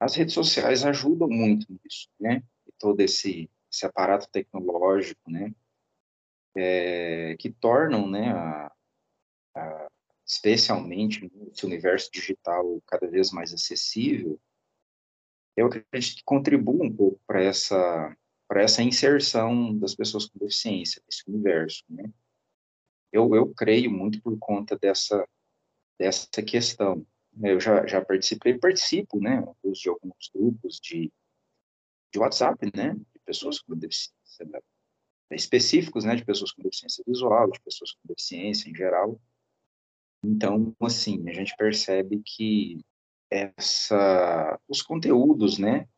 as 0.00 0.14
redes 0.14 0.34
sociais 0.34 0.84
ajudam 0.84 1.28
muito 1.28 1.66
nisso, 1.70 2.08
né? 2.18 2.42
E 2.66 2.72
todo 2.78 3.00
esse, 3.00 3.50
esse 3.70 3.84
aparato 3.84 4.28
tecnológico, 4.30 5.30
né? 5.30 5.52
É, 6.56 7.36
que 7.38 7.50
tornam, 7.50 8.08
né, 8.08 8.30
a, 8.30 8.72
a, 9.56 9.83
especialmente 10.26 11.30
esse 11.52 11.66
universo 11.66 12.10
digital 12.10 12.82
cada 12.86 13.06
vez 13.06 13.30
mais 13.30 13.52
acessível, 13.52 14.40
eu 15.56 15.66
acredito 15.66 16.16
que 16.16 16.24
contribui 16.24 16.86
um 16.86 16.94
pouco 16.94 17.20
para 17.26 17.42
essa 17.42 18.16
para 18.46 18.62
essa 18.62 18.82
inserção 18.82 19.76
das 19.78 19.94
pessoas 19.94 20.26
com 20.26 20.38
deficiência 20.38 21.02
nesse 21.06 21.22
universo, 21.26 21.82
né? 21.88 22.04
Eu, 23.10 23.34
eu 23.34 23.54
creio 23.54 23.90
muito 23.90 24.20
por 24.20 24.36
conta 24.38 24.78
dessa 24.78 25.26
dessa 25.98 26.42
questão. 26.42 27.06
Eu 27.42 27.58
já, 27.58 27.86
já 27.86 28.04
participei, 28.04 28.58
participo, 28.58 29.20
né, 29.20 29.42
de 29.64 29.88
alguns 29.88 30.30
grupos 30.32 30.78
de, 30.80 31.12
de 32.12 32.18
WhatsApp, 32.18 32.70
né, 32.76 32.94
de 32.94 33.20
pessoas 33.24 33.60
com 33.60 33.76
deficiência, 33.76 34.44
né, 34.46 34.60
específicos, 35.32 36.04
né, 36.04 36.14
de 36.14 36.24
pessoas 36.24 36.52
com 36.52 36.62
deficiência 36.62 37.02
visual, 37.06 37.50
de 37.50 37.60
pessoas 37.60 37.92
com 37.92 38.00
deficiência 38.04 38.68
em 38.70 38.74
geral. 38.74 39.20
Então, 40.26 40.74
assim, 40.80 41.28
a 41.28 41.32
gente 41.32 41.54
percebe 41.56 42.22
que 42.24 42.84
essa, 43.30 44.58
os 44.68 44.82
conteúdos, 44.82 45.58
né, 45.58 45.88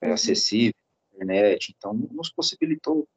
é 0.00 0.08
uhum. 0.08 0.14
acessíveis, 0.14 0.74
internet, 1.12 1.74
então, 1.76 1.94
nos 1.94 2.30
possibilitou 2.30 3.08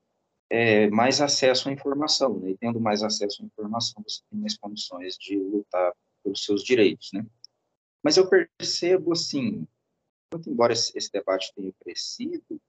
é, 0.50 0.90
mais 0.90 1.20
acesso 1.20 1.70
à 1.70 1.72
informação, 1.72 2.40
né, 2.40 2.52
e 2.52 2.58
tendo 2.58 2.80
mais 2.80 3.04
acesso 3.04 3.42
à 3.42 3.46
informação, 3.46 4.04
você 4.08 4.22
tem 4.30 4.40
mais 4.40 4.58
condições 4.58 5.18
de 5.18 5.38
lutar 5.38 5.94
pelos 6.24 6.44
seus 6.44 6.64
direitos, 6.64 7.12
né. 7.14 7.26
Mas 8.04 8.18
eu 8.18 8.30
percebo, 8.30 9.14
assim, 9.14 9.68
muito 10.32 10.50
embora 10.50 10.74
esse 10.74 11.12
debate 11.12 11.54
tenha 11.56 11.74
crescido, 11.82 12.62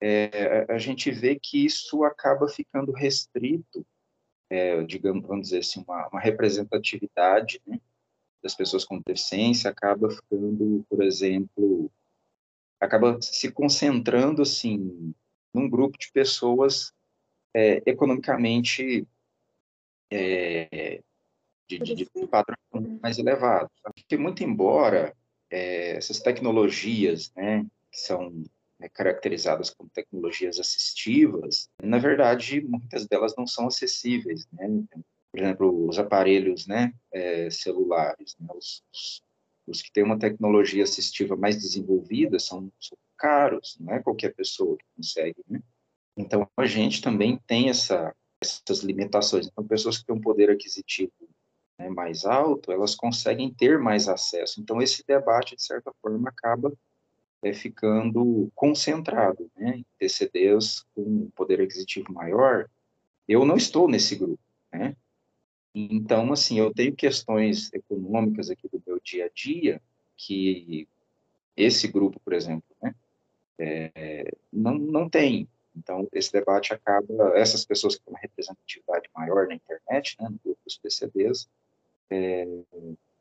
é, 0.00 0.66
a 0.70 0.78
gente 0.78 1.10
vê 1.10 1.38
que 1.40 1.64
isso 1.64 2.04
acaba 2.04 2.48
ficando 2.48 2.92
restrito, 2.92 3.86
é, 4.50 4.82
digamos, 4.84 5.26
vamos 5.26 5.48
dizer 5.48 5.58
assim, 5.58 5.84
uma, 5.86 6.08
uma 6.08 6.20
representatividade 6.20 7.60
né, 7.66 7.80
das 8.42 8.54
pessoas 8.54 8.84
com 8.84 9.00
deficiência 9.04 9.70
acaba 9.70 10.10
ficando, 10.10 10.84
por 10.88 11.02
exemplo, 11.02 11.90
acaba 12.80 13.20
se 13.20 13.50
concentrando, 13.50 14.42
assim, 14.42 15.14
num 15.52 15.68
grupo 15.68 15.98
de 15.98 16.10
pessoas 16.12 16.92
é, 17.54 17.82
economicamente 17.86 19.06
é, 20.10 21.02
de, 21.68 21.78
de, 21.78 21.94
de 21.94 22.26
padrão 22.28 22.56
mais 23.02 23.18
elevado. 23.18 23.70
Porque, 23.82 24.16
muito 24.16 24.44
embora 24.44 25.16
é, 25.50 25.96
essas 25.96 26.20
tecnologias, 26.20 27.32
né, 27.34 27.64
que 27.90 27.98
são 27.98 28.44
né, 28.78 28.88
caracterizadas 28.88 29.70
como 29.70 29.90
tecnologias 29.90 30.58
assistivas, 30.58 31.68
na 31.82 31.98
verdade, 31.98 32.60
muitas 32.60 33.06
delas 33.06 33.34
não 33.36 33.46
são 33.46 33.66
acessíveis, 33.66 34.46
né? 34.52 34.84
Por 35.30 35.40
exemplo, 35.40 35.88
os 35.88 35.98
aparelhos, 35.98 36.66
né, 36.66 36.94
é, 37.12 37.50
celulares, 37.50 38.36
né, 38.40 38.48
os, 38.54 38.82
os, 38.92 39.22
os, 39.66 39.82
que 39.82 39.92
têm 39.92 40.02
uma 40.02 40.18
tecnologia 40.18 40.82
assistiva 40.82 41.36
mais 41.36 41.56
desenvolvida 41.56 42.38
são, 42.38 42.72
são 42.80 42.96
caros, 43.18 43.76
não 43.80 43.92
é 43.94 44.02
qualquer 44.02 44.34
pessoa 44.34 44.76
que 44.76 44.84
consegue, 44.96 45.42
né? 45.48 45.60
Então, 46.16 46.48
a 46.56 46.64
gente 46.64 47.02
também 47.02 47.38
tem 47.46 47.68
essa, 47.68 48.14
essas 48.42 48.80
limitações. 48.80 49.46
Então, 49.46 49.66
pessoas 49.66 49.98
que 49.98 50.06
têm 50.06 50.16
um 50.16 50.20
poder 50.20 50.50
aquisitivo 50.50 51.12
né, 51.78 51.90
mais 51.90 52.24
alto, 52.24 52.72
elas 52.72 52.94
conseguem 52.94 53.52
ter 53.52 53.78
mais 53.78 54.08
acesso. 54.08 54.60
Então, 54.60 54.80
esse 54.80 55.04
debate, 55.06 55.56
de 55.56 55.62
certa 55.62 55.92
forma, 56.00 56.30
acaba 56.30 56.72
é, 57.46 57.52
ficando 57.52 58.50
concentrado 58.54 59.50
né, 59.56 59.76
em 59.76 59.86
TCDs 59.98 60.84
com 60.94 61.30
poder 61.30 61.60
aquisitivo 61.60 62.12
maior. 62.12 62.68
Eu 63.28 63.44
não 63.44 63.56
estou 63.56 63.88
nesse 63.88 64.16
grupo, 64.16 64.42
né? 64.72 64.96
Então, 65.74 66.32
assim, 66.32 66.58
eu 66.58 66.72
tenho 66.72 66.94
questões 66.96 67.72
econômicas 67.72 68.50
aqui 68.50 68.68
do 68.68 68.82
meu 68.86 68.98
dia 68.98 69.26
a 69.26 69.28
dia 69.28 69.80
que 70.16 70.88
esse 71.56 71.86
grupo, 71.86 72.18
por 72.20 72.32
exemplo, 72.32 72.64
né, 72.82 72.94
é, 73.58 74.32
não, 74.50 74.74
não 74.74 75.08
tem. 75.08 75.46
Então, 75.76 76.08
esse 76.12 76.32
debate 76.32 76.72
acaba, 76.72 77.36
essas 77.36 77.64
pessoas 77.64 77.96
que 77.96 78.02
têm 78.02 78.14
uma 78.14 78.20
representatividade 78.20 79.08
maior 79.14 79.46
na 79.46 79.54
internet, 79.54 80.16
né, 80.18 80.28
no 80.30 80.40
grupo 80.42 80.60
dos 80.64 80.78
PCDs, 80.78 81.48
é, 82.08 82.46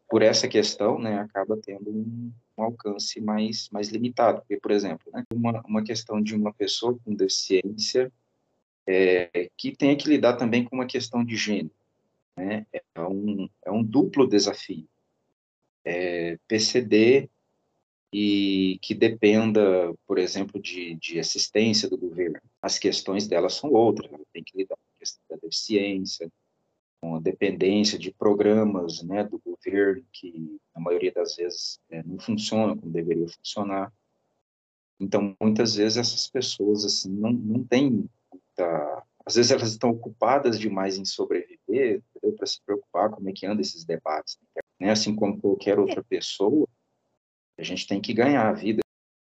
por 0.09 0.21
essa 0.21 0.47
questão, 0.47 0.99
né, 0.99 1.19
acaba 1.19 1.57
tendo 1.57 1.89
um, 1.89 2.31
um, 2.57 2.63
alcance 2.63 3.19
mais, 3.19 3.69
mais 3.71 3.89
limitado. 3.89 4.39
Porque, 4.39 4.57
por 4.57 4.71
exemplo, 4.71 5.11
né, 5.11 5.23
uma, 5.33 5.61
uma 5.65 5.83
questão 5.83 6.21
de 6.21 6.35
uma 6.35 6.53
pessoa 6.53 6.97
com 7.03 7.13
deficiência 7.13 8.11
é, 8.87 9.49
que 9.57 9.75
tem 9.75 9.97
que 9.97 10.07
lidar 10.07 10.37
também 10.37 10.63
com 10.63 10.75
uma 10.75 10.85
questão 10.85 11.23
de 11.23 11.35
gênero. 11.35 11.71
Né, 12.37 12.65
é, 12.71 13.01
um, 13.01 13.49
é 13.65 13.71
um 13.71 13.83
duplo 13.83 14.27
desafio. 14.27 14.87
É, 15.83 16.37
PCD 16.47 17.29
e 18.11 18.79
que 18.81 18.93
dependa, 18.93 19.93
por 20.07 20.17
exemplo, 20.17 20.59
de, 20.61 20.95
de 20.95 21.19
assistência 21.19 21.89
do 21.89 21.97
governo. 21.97 22.39
As 22.61 22.79
questões 22.79 23.27
dela 23.27 23.49
são 23.49 23.71
outras, 23.71 24.11
ela 24.11 24.23
tem 24.31 24.43
que 24.43 24.57
lidar 24.57 24.75
com 24.75 24.95
a 24.95 24.99
questão 24.99 25.21
da 25.29 25.35
deficiência, 25.35 26.31
com 27.05 27.17
a 27.17 27.19
dependência 27.19 27.99
de 27.99 28.11
programas 28.11 29.03
né, 29.03 29.23
do 29.23 29.39
governo 29.39 30.03
que, 30.11 30.59
na 30.73 30.81
maioria 30.81 31.11
das 31.11 31.35
vezes, 31.35 31.79
é, 31.91 32.01
não 32.01 32.17
funcionam 32.17 32.75
como 32.75 32.91
deveria 32.91 33.27
funcionar. 33.29 33.93
Então, 34.99 35.35
muitas 35.39 35.75
vezes, 35.75 35.99
essas 35.99 36.27
pessoas 36.27 36.83
assim 36.83 37.11
não, 37.11 37.31
não 37.31 37.63
têm 37.63 38.09
muita... 38.31 39.03
Às 39.23 39.35
vezes, 39.35 39.51
elas 39.51 39.69
estão 39.69 39.91
ocupadas 39.91 40.59
demais 40.59 40.97
em 40.97 41.05
sobreviver 41.05 42.01
para 42.35 42.47
se 42.47 42.59
preocupar 42.65 43.11
como 43.11 43.29
é 43.29 43.33
que 43.33 43.45
anda 43.45 43.61
esses 43.61 43.85
debates. 43.85 44.39
Né? 44.79 44.89
Assim 44.89 45.15
como 45.15 45.39
qualquer 45.39 45.77
outra 45.77 46.03
pessoa, 46.03 46.67
a 47.55 47.61
gente 47.61 47.87
tem 47.87 48.01
que 48.01 48.15
ganhar 48.15 48.49
a 48.49 48.53
vida. 48.53 48.81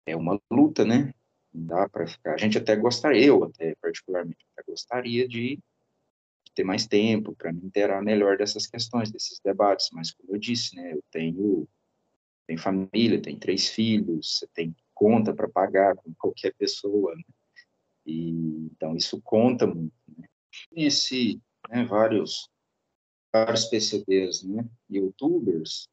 É 0.06 0.14
uma 0.14 0.38
luta, 0.50 0.84
né? 0.84 1.14
Não 1.54 1.66
dá 1.66 1.88
para 1.88 2.06
ficar... 2.06 2.34
A 2.34 2.38
gente 2.38 2.58
até 2.58 2.76
gostaria, 2.76 3.24
eu 3.24 3.44
até 3.44 3.74
particularmente, 3.80 4.44
até 4.52 4.70
gostaria 4.70 5.26
de 5.26 5.58
ter 6.54 6.64
mais 6.64 6.86
tempo 6.86 7.34
para 7.34 7.52
me 7.52 7.64
interar 7.64 8.02
melhor 8.02 8.36
dessas 8.36 8.66
questões, 8.66 9.10
desses 9.10 9.40
debates. 9.44 9.88
Mas, 9.92 10.12
como 10.12 10.34
eu 10.34 10.38
disse, 10.38 10.76
né, 10.76 10.92
eu 10.92 11.02
tenho, 11.10 11.68
tenho 12.46 12.58
família, 12.58 13.20
tenho 13.20 13.38
três 13.38 13.68
filhos, 13.68 14.38
você 14.38 14.46
tem 14.48 14.74
conta 14.94 15.34
para 15.34 15.48
pagar, 15.48 15.96
como 15.96 16.14
qualquer 16.16 16.54
pessoa. 16.54 17.14
Né? 17.16 17.22
E, 18.06 18.30
então, 18.72 18.96
isso 18.96 19.20
conta 19.22 19.66
muito. 19.66 19.92
Né? 20.16 20.28
Conheci 20.70 21.40
né, 21.68 21.84
vários, 21.84 22.48
vários 23.32 23.64
PCDs, 23.64 24.42
né, 24.44 24.64
youtubers, 24.88 25.88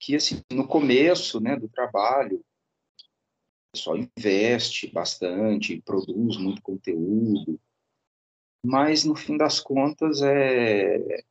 que, 0.00 0.16
assim, 0.16 0.42
no 0.50 0.66
começo 0.66 1.40
né, 1.40 1.54
do 1.56 1.68
trabalho, 1.68 2.38
o 2.38 3.72
pessoal 3.72 3.96
investe 3.96 4.90
bastante, 4.90 5.80
produz 5.82 6.36
muito 6.36 6.60
conteúdo, 6.62 7.60
mas 8.64 9.04
no 9.04 9.16
fim 9.16 9.36
das 9.36 9.60
contas 9.60 10.22
é 10.22 11.24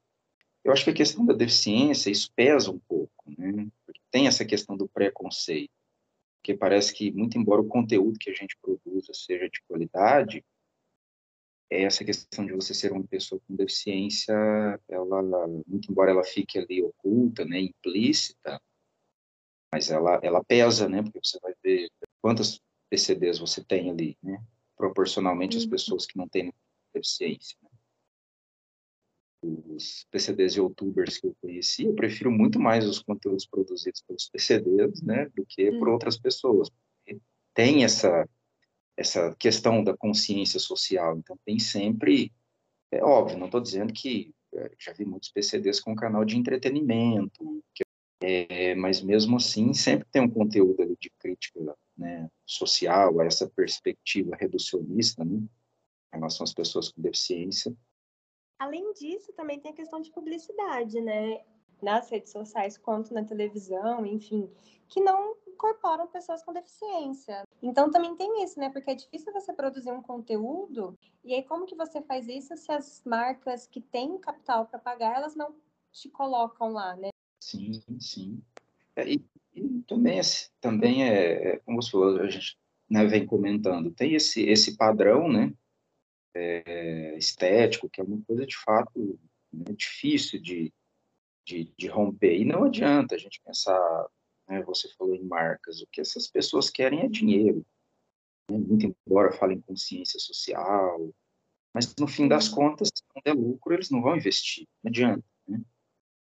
eu 0.64 0.72
acho 0.72 0.84
que 0.84 0.92
a 0.92 0.96
questão 0.96 1.26
da 1.26 1.34
deficiência 1.34 2.12
isso 2.12 2.32
pesa 2.36 2.70
um 2.70 2.80
pouco 2.80 3.12
né? 3.38 3.68
Porque 3.86 4.02
tem 4.12 4.28
essa 4.28 4.46
questão 4.46 4.76
do 4.76 4.88
preconceito 4.88 5.72
porque 6.40 6.56
parece 6.56 6.94
que 6.94 7.12
muito 7.12 7.38
embora 7.38 7.62
o 7.62 7.68
conteúdo 7.68 8.20
que 8.20 8.30
a 8.30 8.34
gente 8.34 8.58
produza 8.62 9.14
seja 9.14 9.50
de 9.50 9.62
qualidade 9.68 10.44
é 11.70 11.84
essa 11.84 12.04
questão 12.04 12.46
de 12.46 12.54
você 12.54 12.74
ser 12.74 12.92
uma 12.92 13.04
pessoa 13.04 13.42
com 13.48 13.56
deficiência 13.56 14.34
ela 14.90 15.48
muito 15.68 15.90
embora 15.90 16.12
ela 16.12 16.24
fique 16.24 16.60
ali 16.60 16.84
oculta 16.84 17.46
né 17.46 17.62
implícita 17.62 18.62
mas 19.74 19.90
ela 19.90 20.20
ela 20.22 20.44
pesa 20.44 20.90
né? 20.90 21.02
Porque 21.02 21.20
você 21.24 21.40
vai 21.40 21.54
ver 21.64 21.90
quantas 22.22 22.60
PCDs 22.90 23.40
você 23.40 23.64
tem 23.64 23.90
ali 23.90 24.18
né? 24.22 24.44
Proporcionalmente 24.76 25.58
às 25.58 25.64
uhum. 25.64 25.70
pessoas 25.70 26.06
que 26.06 26.18
não 26.18 26.28
têm 26.28 26.54
deficiência. 26.94 27.58
Né? 27.64 27.70
os 29.44 30.06
PCDs 30.12 30.54
e 30.54 30.60
youtubers 30.60 31.18
que 31.18 31.28
eu 31.28 31.36
conheci, 31.42 31.86
eu 31.86 31.94
prefiro 31.94 32.32
muito 32.32 32.60
mais 32.60 32.86
os 32.86 33.00
conteúdos 33.00 33.46
produzidos 33.46 34.02
pelos 34.02 34.30
PCDs, 34.30 35.02
né, 35.02 35.30
do 35.36 35.46
que 35.46 35.72
por 35.72 35.88
uhum. 35.88 35.94
outras 35.94 36.18
pessoas. 36.18 36.70
Tem 37.54 37.84
essa 37.84 38.28
essa 38.98 39.34
questão 39.36 39.84
da 39.84 39.98
consciência 39.98 40.60
social, 40.60 41.18
então 41.18 41.36
tem 41.44 41.58
sempre, 41.58 42.32
é 42.92 43.04
óbvio, 43.04 43.38
não 43.38 43.48
estou 43.48 43.62
dizendo 43.62 43.92
que 43.92 44.32
é, 44.54 44.72
já 44.78 44.94
vi 44.94 45.06
muitos 45.06 45.32
PCDs 45.32 45.80
com 45.80 45.96
canal 45.96 46.24
de 46.24 46.38
entretenimento, 46.38 47.64
que, 47.74 47.84
é, 48.22 48.76
mas 48.76 49.02
mesmo 49.02 49.38
assim 49.38 49.74
sempre 49.74 50.08
tem 50.12 50.22
um 50.22 50.30
conteúdo 50.30 50.84
ali 50.84 50.96
de 51.00 51.10
crítica 51.18 51.60
né, 51.98 52.30
social, 52.46 53.22
essa 53.22 53.50
perspectiva 53.50 54.36
reducionista, 54.36 55.26
né, 55.26 55.42
relação 56.18 56.44
às 56.44 56.54
pessoas 56.54 56.92
com 56.92 57.02
deficiência, 57.02 57.76
Além 58.62 58.94
disso, 58.94 59.34
também 59.34 59.60
tem 59.60 59.72
a 59.72 59.76
questão 59.76 60.00
de 60.00 60.12
publicidade, 60.12 61.02
né? 61.02 61.42
Nas 61.82 62.12
redes 62.12 62.32
sociais, 62.32 62.78
quanto 62.78 63.12
na 63.12 63.24
televisão, 63.24 64.06
enfim, 64.06 64.48
que 64.88 65.02
não 65.02 65.36
incorporam 65.48 66.06
pessoas 66.06 66.44
com 66.44 66.54
deficiência. 66.54 67.42
Então 67.60 67.90
também 67.90 68.16
tem 68.16 68.44
isso, 68.44 68.60
né? 68.60 68.70
Porque 68.70 68.92
é 68.92 68.94
difícil 68.94 69.34
você 69.34 69.52
produzir 69.52 69.92
um 69.92 70.04
conteúdo, 70.04 70.96
e 71.24 71.34
aí 71.34 71.42
como 71.42 71.66
que 71.66 71.74
você 71.74 72.04
faz 72.04 72.28
isso 72.28 72.56
se 72.56 72.72
as 72.72 73.02
marcas 73.04 73.66
que 73.66 73.82
têm 73.82 74.20
capital 74.20 74.68
para 74.68 74.78
pagar, 74.78 75.16
elas 75.16 75.36
não 75.36 75.56
te 75.92 76.08
colocam 76.10 76.72
lá, 76.72 76.96
né? 76.96 77.10
Sim, 77.44 77.72
sim. 78.00 78.44
É, 78.96 79.12
e, 79.12 79.26
e 79.56 79.82
também, 79.88 80.22
também 80.60 81.04
é, 81.04 81.54
é, 81.54 81.58
como 81.62 81.82
você 81.82 81.90
falou, 81.90 82.22
a 82.22 82.30
gente 82.30 82.60
né, 82.88 83.04
vem 83.06 83.26
comentando, 83.26 83.90
tem 83.90 84.14
esse, 84.14 84.44
esse 84.44 84.78
padrão, 84.78 85.28
né? 85.28 85.52
É, 86.34 87.18
estético, 87.18 87.90
que 87.90 88.02
é 88.02 88.04
uma 88.04 88.22
coisa 88.24 88.46
de 88.46 88.58
fato 88.58 89.20
né, 89.52 89.74
difícil 89.74 90.42
de, 90.42 90.74
de, 91.46 91.74
de, 91.78 91.88
romper. 91.88 92.40
E 92.40 92.46
não 92.46 92.64
adianta 92.64 93.16
a 93.16 93.18
gente 93.18 93.42
pensar, 93.44 94.08
né, 94.48 94.62
você 94.64 94.90
falou 94.98 95.16
em 95.16 95.24
marcas, 95.24 95.82
o 95.82 95.88
que 95.92 96.02
essas 96.02 96.28
pessoas 96.28 96.70
querem 96.70 97.02
é 97.02 97.08
dinheiro. 97.08 97.66
Né, 98.50 98.58
muito 98.58 98.86
embora 99.08 99.32
falem 99.32 99.62
consciência 99.62 100.20
social, 100.20 101.14
mas 101.74 101.94
no 101.96 102.08
fim 102.08 102.28
das 102.28 102.50
contas, 102.50 102.90
se 102.94 103.04
não 103.16 103.22
der 103.24 103.40
lucro, 103.40 103.74
eles 103.74 103.90
não 103.90 104.02
vão 104.02 104.16
investir. 104.16 104.68
Não 104.84 104.90
adianta. 104.90 105.24
Né? 105.48 105.62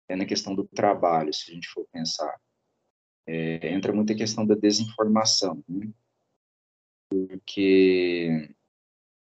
É 0.10 0.15
na 0.15 0.25
questão 0.25 0.55
do 0.55 0.65
trabalho, 0.65 1.33
se 1.33 1.51
a 1.51 1.53
gente 1.53 1.67
for 1.67 1.88
pensar. 1.91 2.39
É, 3.25 3.74
entra 3.74 3.93
muito 3.93 4.12
a 4.12 4.17
questão 4.17 4.45
da 4.45 4.53
desinformação, 4.53 5.63
né? 5.67 5.89
porque 7.10 8.53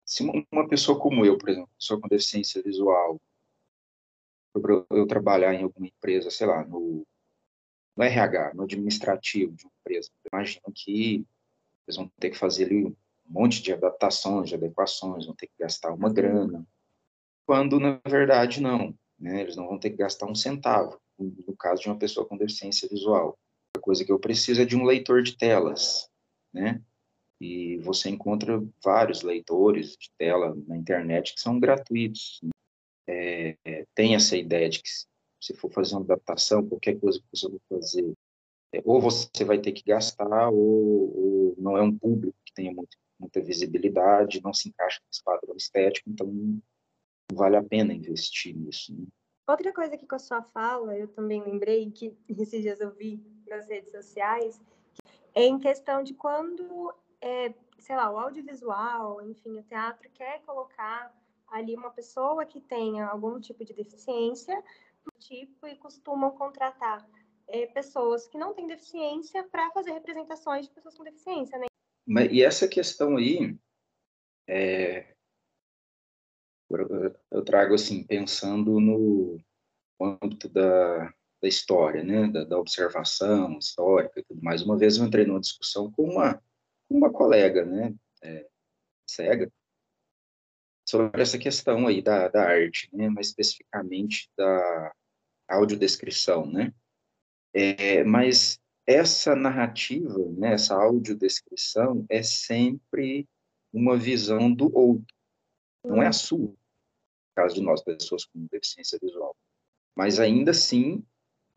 se 0.07 0.23
uma 0.23 0.67
pessoa 0.69 0.97
como 0.97 1.25
eu, 1.25 1.37
por 1.37 1.49
exemplo, 1.49 1.69
pessoa 1.77 1.99
com 1.99 2.07
deficiência 2.07 2.63
visual, 2.63 3.19
eu, 4.89 5.05
trabalhar 5.05 5.53
em 5.53 5.63
alguma 5.63 5.85
empresa, 5.85 6.31
sei 6.31 6.47
lá, 6.47 6.65
no, 6.65 7.05
no 7.95 8.03
RH, 8.03 8.53
no 8.55 8.63
administrativo 8.63 9.53
de 9.53 9.65
uma 9.65 9.71
empresa, 9.81 10.09
imagino 10.31 10.63
que 10.73 11.25
eles 11.85 11.97
vão 11.97 12.09
ter 12.19 12.31
que 12.31 12.37
fazer 12.37 12.65
ali 12.65 12.85
um 12.85 12.95
monte 13.27 13.61
de 13.61 13.73
adaptações, 13.73 14.49
de 14.49 14.55
adequações, 14.55 15.25
vão 15.25 15.35
ter 15.35 15.47
que 15.47 15.53
gastar 15.59 15.93
uma 15.93 16.11
grana, 16.11 16.65
quando 17.45 17.77
na 17.77 17.99
verdade 18.07 18.61
não, 18.61 18.97
né? 19.19 19.41
Eles 19.41 19.57
não 19.57 19.67
vão 19.67 19.77
ter 19.77 19.89
que 19.89 19.97
gastar 19.97 20.25
um 20.25 20.35
centavo, 20.35 20.99
no 21.19 21.55
caso 21.57 21.81
de 21.81 21.89
uma 21.89 21.99
pessoa 21.99 22.25
com 22.25 22.37
deficiência 22.37 22.87
visual. 22.87 23.37
A 23.75 23.79
coisa 23.79 24.05
que 24.05 24.11
eu 24.11 24.19
preciso 24.19 24.61
é 24.61 24.65
de 24.65 24.77
um 24.77 24.85
leitor 24.85 25.21
de 25.21 25.37
telas, 25.37 26.09
né? 26.53 26.81
E 27.39 27.77
você 27.77 28.09
encontra 28.09 28.63
vários 28.83 29.21
leitores 29.21 29.95
de 29.95 30.11
tela 30.17 30.55
na 30.67 30.75
internet 30.75 31.33
que 31.33 31.41
são 31.41 31.59
gratuitos. 31.59 32.41
É, 33.07 33.55
é, 33.63 33.85
tem 33.95 34.15
essa 34.15 34.35
ideia 34.35 34.69
de 34.69 34.81
que 34.81 34.89
se 35.39 35.53
for 35.55 35.71
fazer 35.71 35.95
uma 35.95 36.03
adaptação, 36.03 36.67
qualquer 36.67 36.99
coisa 36.99 37.19
que 37.19 37.25
você 37.31 37.47
for 37.49 37.61
fazer, 37.69 38.13
é, 38.73 38.81
ou 38.83 38.99
você 38.99 39.45
vai 39.45 39.59
ter 39.59 39.71
que 39.71 39.83
gastar, 39.83 40.49
ou, 40.49 41.17
ou, 41.17 41.55
não 41.57 41.77
é 41.77 41.81
um 41.81 41.97
público 41.97 42.37
que 42.45 42.53
tenha 42.53 42.73
muito, 42.73 42.97
muita 43.19 43.41
visibilidade, 43.41 44.41
não 44.43 44.53
se 44.53 44.69
encaixa 44.69 44.99
nesse 45.07 45.23
padrão 45.23 45.55
estético, 45.55 46.09
então 46.09 46.27
não 46.27 46.59
vale 47.33 47.55
a 47.55 47.63
pena 47.63 47.93
investir 47.93 48.55
nisso. 48.55 48.93
Né? 48.93 49.05
Outra 49.47 49.71
coisa 49.71 49.97
que 49.97 50.05
com 50.05 50.15
a 50.15 50.19
sua 50.19 50.41
fala, 50.41 50.97
eu 50.97 51.07
também 51.07 51.41
lembrei 51.41 51.89
que 51.91 52.17
esses 52.27 52.61
dias 52.61 52.81
eu 52.81 52.93
vi 52.93 53.23
nas 53.47 53.67
redes 53.69 53.91
sociais, 53.91 54.59
é 55.33 55.43
em 55.45 55.59
questão 55.59 56.03
de 56.03 56.13
quando 56.13 56.93
é, 57.21 57.53
sei 57.79 57.95
lá, 57.95 58.11
o 58.11 58.17
audiovisual, 58.17 59.21
enfim, 59.21 59.57
o 59.57 59.63
teatro 59.63 60.09
quer 60.11 60.41
colocar 60.41 61.13
ali 61.47 61.75
uma 61.75 61.89
pessoa 61.89 62.45
que 62.45 62.59
tenha 62.61 63.07
algum 63.07 63.39
tipo 63.39 63.63
de 63.63 63.73
deficiência, 63.73 64.61
tipo, 65.19 65.67
e 65.67 65.75
costumam 65.77 66.31
contratar 66.31 67.07
é, 67.47 67.65
pessoas 67.67 68.27
que 68.27 68.37
não 68.37 68.53
têm 68.53 68.67
deficiência 68.67 69.43
para 69.45 69.71
fazer 69.71 69.91
representações 69.91 70.67
de 70.67 70.73
pessoas 70.73 70.95
com 70.95 71.03
deficiência, 71.03 71.57
né? 71.57 71.67
Mas, 72.05 72.31
e 72.31 72.43
essa 72.43 72.67
questão 72.67 73.17
aí, 73.17 73.57
é, 74.47 75.15
eu, 77.31 77.43
trago 77.43 77.75
assim, 77.75 78.03
pensando 78.03 78.79
no 78.79 79.39
âmbito 79.99 80.49
da, 80.49 81.07
da 81.41 81.47
história, 81.47 82.03
né, 82.03 82.27
da, 82.27 82.43
da 82.43 82.59
observação 82.59 83.57
histórica 83.57 84.19
e 84.19 84.23
tudo 84.23 84.41
mais. 84.41 84.61
Uma 84.61 84.77
vez 84.77 84.97
eu 84.97 85.05
entrei 85.05 85.25
numa 85.25 85.39
discussão 85.39 85.91
com 85.91 86.03
uma 86.03 86.41
uma 86.89 87.11
colega, 87.11 87.65
né, 87.65 87.93
é, 88.23 88.47
cega, 89.05 89.51
sobre 90.87 91.21
essa 91.21 91.37
questão 91.37 91.87
aí 91.87 92.01
da, 92.01 92.27
da 92.27 92.43
arte, 92.43 92.89
né, 92.93 93.09
mais 93.09 93.27
especificamente 93.27 94.29
da 94.37 94.93
audiodescrição, 95.47 96.45
né, 96.45 96.73
é, 97.53 98.03
mas 98.03 98.59
essa 98.85 99.35
narrativa, 99.35 100.17
né, 100.37 100.53
essa 100.53 100.75
audiodescrição 100.75 102.05
é 102.09 102.23
sempre 102.23 103.27
uma 103.73 103.97
visão 103.97 104.53
do 104.53 104.75
outro, 104.75 105.13
não 105.83 106.01
é 106.01 106.07
a 106.07 106.13
sua, 106.13 106.39
no 106.39 106.57
caso 107.35 107.55
de 107.55 107.61
nós, 107.61 107.83
pessoas 107.83 108.25
com 108.25 108.47
deficiência 108.51 108.97
visual, 109.01 109.35
mas 109.95 110.19
ainda 110.19 110.51
assim 110.51 111.03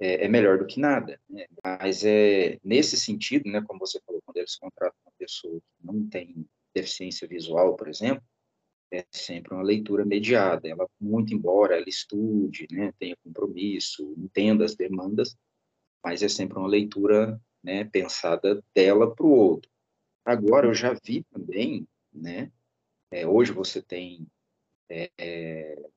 é, 0.00 0.24
é 0.24 0.28
melhor 0.28 0.58
do 0.58 0.66
que 0.66 0.80
nada. 0.80 1.20
Né? 1.28 1.46
Mas 1.62 2.04
é 2.04 2.58
nesse 2.64 2.96
sentido, 2.96 3.50
né, 3.50 3.62
como 3.62 3.78
você 3.78 4.00
falou, 4.00 4.19
quando 4.30 4.36
eles 4.36 4.56
contratam 4.56 4.96
uma 5.04 5.12
pessoa 5.18 5.60
que 5.60 5.86
não 5.86 6.08
tem 6.08 6.46
deficiência 6.74 7.26
visual, 7.26 7.74
por 7.74 7.88
exemplo, 7.88 8.22
é 8.92 9.04
sempre 9.10 9.52
uma 9.54 9.62
leitura 9.62 10.04
mediada. 10.04 10.68
Ela, 10.68 10.88
muito 11.00 11.34
embora 11.34 11.76
ela 11.76 11.88
estude, 11.88 12.66
né, 12.70 12.92
tenha 12.98 13.16
compromisso, 13.24 14.14
entenda 14.16 14.64
as 14.64 14.74
demandas, 14.76 15.36
mas 16.02 16.22
é 16.22 16.28
sempre 16.28 16.58
uma 16.58 16.68
leitura 16.68 17.40
né, 17.62 17.84
pensada 17.84 18.62
dela 18.74 19.12
para 19.14 19.26
o 19.26 19.30
outro. 19.30 19.70
Agora, 20.24 20.66
eu 20.66 20.74
já 20.74 20.94
vi 21.04 21.24
também, 21.24 21.86
né, 22.12 22.52
é, 23.10 23.26
hoje 23.26 23.52
você 23.52 23.82
tem 23.82 24.26
é, 24.88 25.10
é 25.18 25.90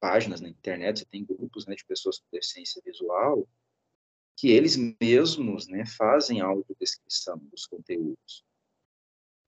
páginas 0.00 0.40
na 0.40 0.48
internet, 0.48 0.98
você 0.98 1.06
tem 1.06 1.24
grupos 1.24 1.66
né, 1.66 1.74
de 1.74 1.84
pessoas 1.84 2.18
com 2.18 2.26
deficiência 2.32 2.82
visual, 2.84 3.48
que 4.36 4.50
eles 4.50 4.76
mesmos 5.00 5.68
né, 5.68 5.84
fazem 5.86 6.40
a 6.40 6.46
audiodescrição 6.46 7.38
dos 7.50 7.66
conteúdos. 7.66 8.44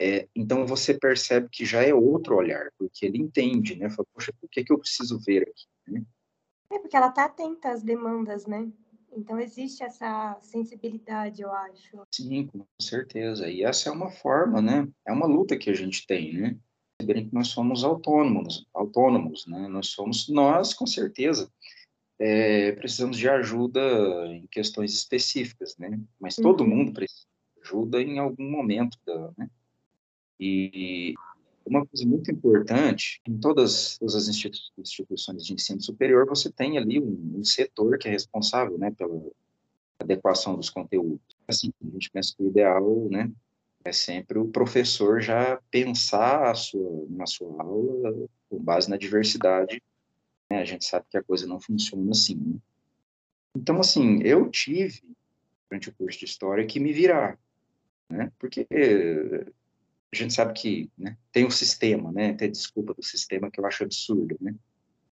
É, 0.01 0.29
então 0.35 0.67
você 0.67 0.93
percebe 0.93 1.49
que 1.51 1.65
já 1.65 1.83
é 1.83 1.93
outro 1.93 2.37
olhar, 2.37 2.71
porque 2.79 3.07
ele 3.07 3.19
entende, 3.19 3.77
né? 3.77 3.89
Fala, 3.89 4.07
poxa, 4.13 4.33
por 4.39 4.49
que, 4.51 4.63
que 4.63 4.73
eu 4.73 4.79
preciso 4.79 5.19
ver 5.19 5.43
aqui? 5.43 5.67
Né? 5.89 6.05
É 6.71 6.79
porque 6.79 6.97
ela 6.97 7.09
está 7.09 7.25
atenta 7.25 7.71
às 7.71 7.83
demandas, 7.83 8.47
né? 8.47 8.71
Então 9.11 9.41
existe 9.41 9.83
essa 9.83 10.39
sensibilidade, 10.43 11.41
eu 11.41 11.51
acho. 11.51 12.03
Sim, 12.15 12.47
com 12.49 12.67
certeza. 12.81 13.49
E 13.49 13.63
essa 13.63 13.89
é 13.89 13.93
uma 13.93 14.11
forma, 14.11 14.61
né? 14.61 14.87
É 15.07 15.13
uma 15.13 15.27
luta 15.27 15.57
que 15.57 15.71
a 15.71 15.75
gente 15.75 16.07
tem, 16.07 16.35
né? 16.35 16.59
perceberem 16.97 17.29
que 17.29 17.35
nós 17.35 17.49
somos 17.49 17.85
autônomos, 17.85 18.67
autônomos, 18.75 19.47
né? 19.47 19.69
Nós 19.69 19.89
somos, 19.89 20.29
nós, 20.29 20.73
com 20.73 20.87
certeza, 20.87 21.51
é, 22.19 22.73
precisamos 22.73 23.17
de 23.17 23.29
ajuda 23.29 23.81
em 24.29 24.47
questões 24.47 24.95
específicas, 24.95 25.77
né? 25.77 26.01
Mas 26.19 26.37
todo 26.37 26.63
uhum. 26.63 26.71
mundo 26.71 26.93
precisa 26.93 27.27
de 27.55 27.63
ajuda 27.63 28.01
em 28.01 28.19
algum 28.19 28.51
momento, 28.51 28.99
da, 29.07 29.31
né? 29.37 29.51
E 30.39 31.15
uma 31.67 31.85
coisa 31.85 32.07
muito 32.07 32.31
importante, 32.31 33.21
em 33.27 33.37
todas, 33.39 33.99
todas 33.99 34.15
as 34.15 34.29
institu 34.29 34.59
instituições 34.79 35.45
de 35.45 35.53
ensino 35.53 35.83
superior, 35.83 36.27
você 36.27 36.51
tem 36.51 36.79
ali 36.79 37.01
um, 37.01 37.39
um, 37.39 37.45
setor 37.45 37.99
que 37.99 38.07
é 38.07 38.11
responsável, 38.11 38.79
né, 38.79 38.93
pela 38.93 39.21
adequação 39.99 40.55
dos 40.55 40.71
conteúdos. 40.71 41.21
Assim, 41.49 41.73
a 41.83 41.91
gente 41.91 42.11
pensa 42.11 42.35
que 42.37 42.43
o 42.43 42.49
ideal, 42.49 43.09
né, 43.11 43.33
é 43.85 43.93
sempre 43.93 44.39
o 44.39 44.49
professor 44.49 45.21
já 45.21 45.61
pensar 45.71 46.51
a 46.51 46.55
sua, 46.55 47.07
na 47.09 47.27
sua 47.27 47.63
aula 47.63 48.29
com 48.49 48.59
base 48.59 48.89
na 48.89 48.97
diversidade. 48.97 49.83
Né? 50.51 50.61
A 50.61 50.65
gente 50.65 50.85
sabe 50.85 51.07
que 51.11 51.17
a 51.17 51.23
coisa 51.23 51.47
não 51.47 51.61
funciona 51.61 52.11
assim. 52.11 52.37
Né? 52.37 52.59
Então, 53.57 53.81
assim, 53.81 54.23
eu 54.23 54.51
tive, 54.51 55.03
durante 55.69 55.89
o 55.89 55.95
curso 55.95 56.19
de 56.19 56.25
História, 56.25 56.67
que 56.67 56.81
me 56.81 56.93
virar, 56.93 57.39
né? 58.09 58.31
Porque 58.39 58.67
a 58.71 60.17
gente 60.17 60.33
sabe 60.33 60.53
que 60.53 60.91
né, 60.97 61.17
tem 61.33 61.45
um 61.45 61.51
sistema, 61.51 62.13
né? 62.13 62.35
Tem 62.35 62.51
desculpa 62.51 62.95
do 62.95 63.03
sistema 63.03 63.51
que 63.51 63.59
eu 63.59 63.67
acho 63.67 63.83
absurdo, 63.83 64.37
né? 64.41 64.55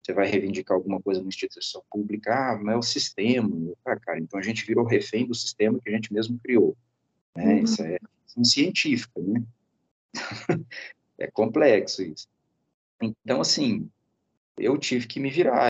você 0.07 0.13
vai 0.13 0.29
reivindicar 0.29 0.77
alguma 0.77 1.03
coisa 1.03 1.21
na 1.21 1.27
instituição 1.27 1.83
pública, 1.91 2.33
ah, 2.33 2.57
mas 2.63 2.75
é 2.75 2.79
o 2.79 2.83
sistema, 2.83 3.75
ah, 3.85 3.97
cara, 3.97 4.21
então 4.21 4.39
a 4.39 4.43
gente 4.43 4.65
virou 4.65 4.85
refém 4.85 5.27
do 5.27 5.35
sistema 5.35 5.81
que 5.81 5.89
a 5.89 5.93
gente 5.93 6.13
mesmo 6.13 6.39
criou, 6.39 6.77
né? 7.35 7.55
Uhum. 7.55 7.65
Isso 7.65 7.83
é 7.83 7.99
científica, 8.45 9.21
né? 9.21 9.43
é 11.19 11.29
complexo 11.29 12.03
isso. 12.05 12.29
Então, 13.03 13.41
assim, 13.41 13.91
eu 14.59 14.77
tive 14.79 15.07
que 15.07 15.21
me 15.21 15.31
virar. 15.31 15.69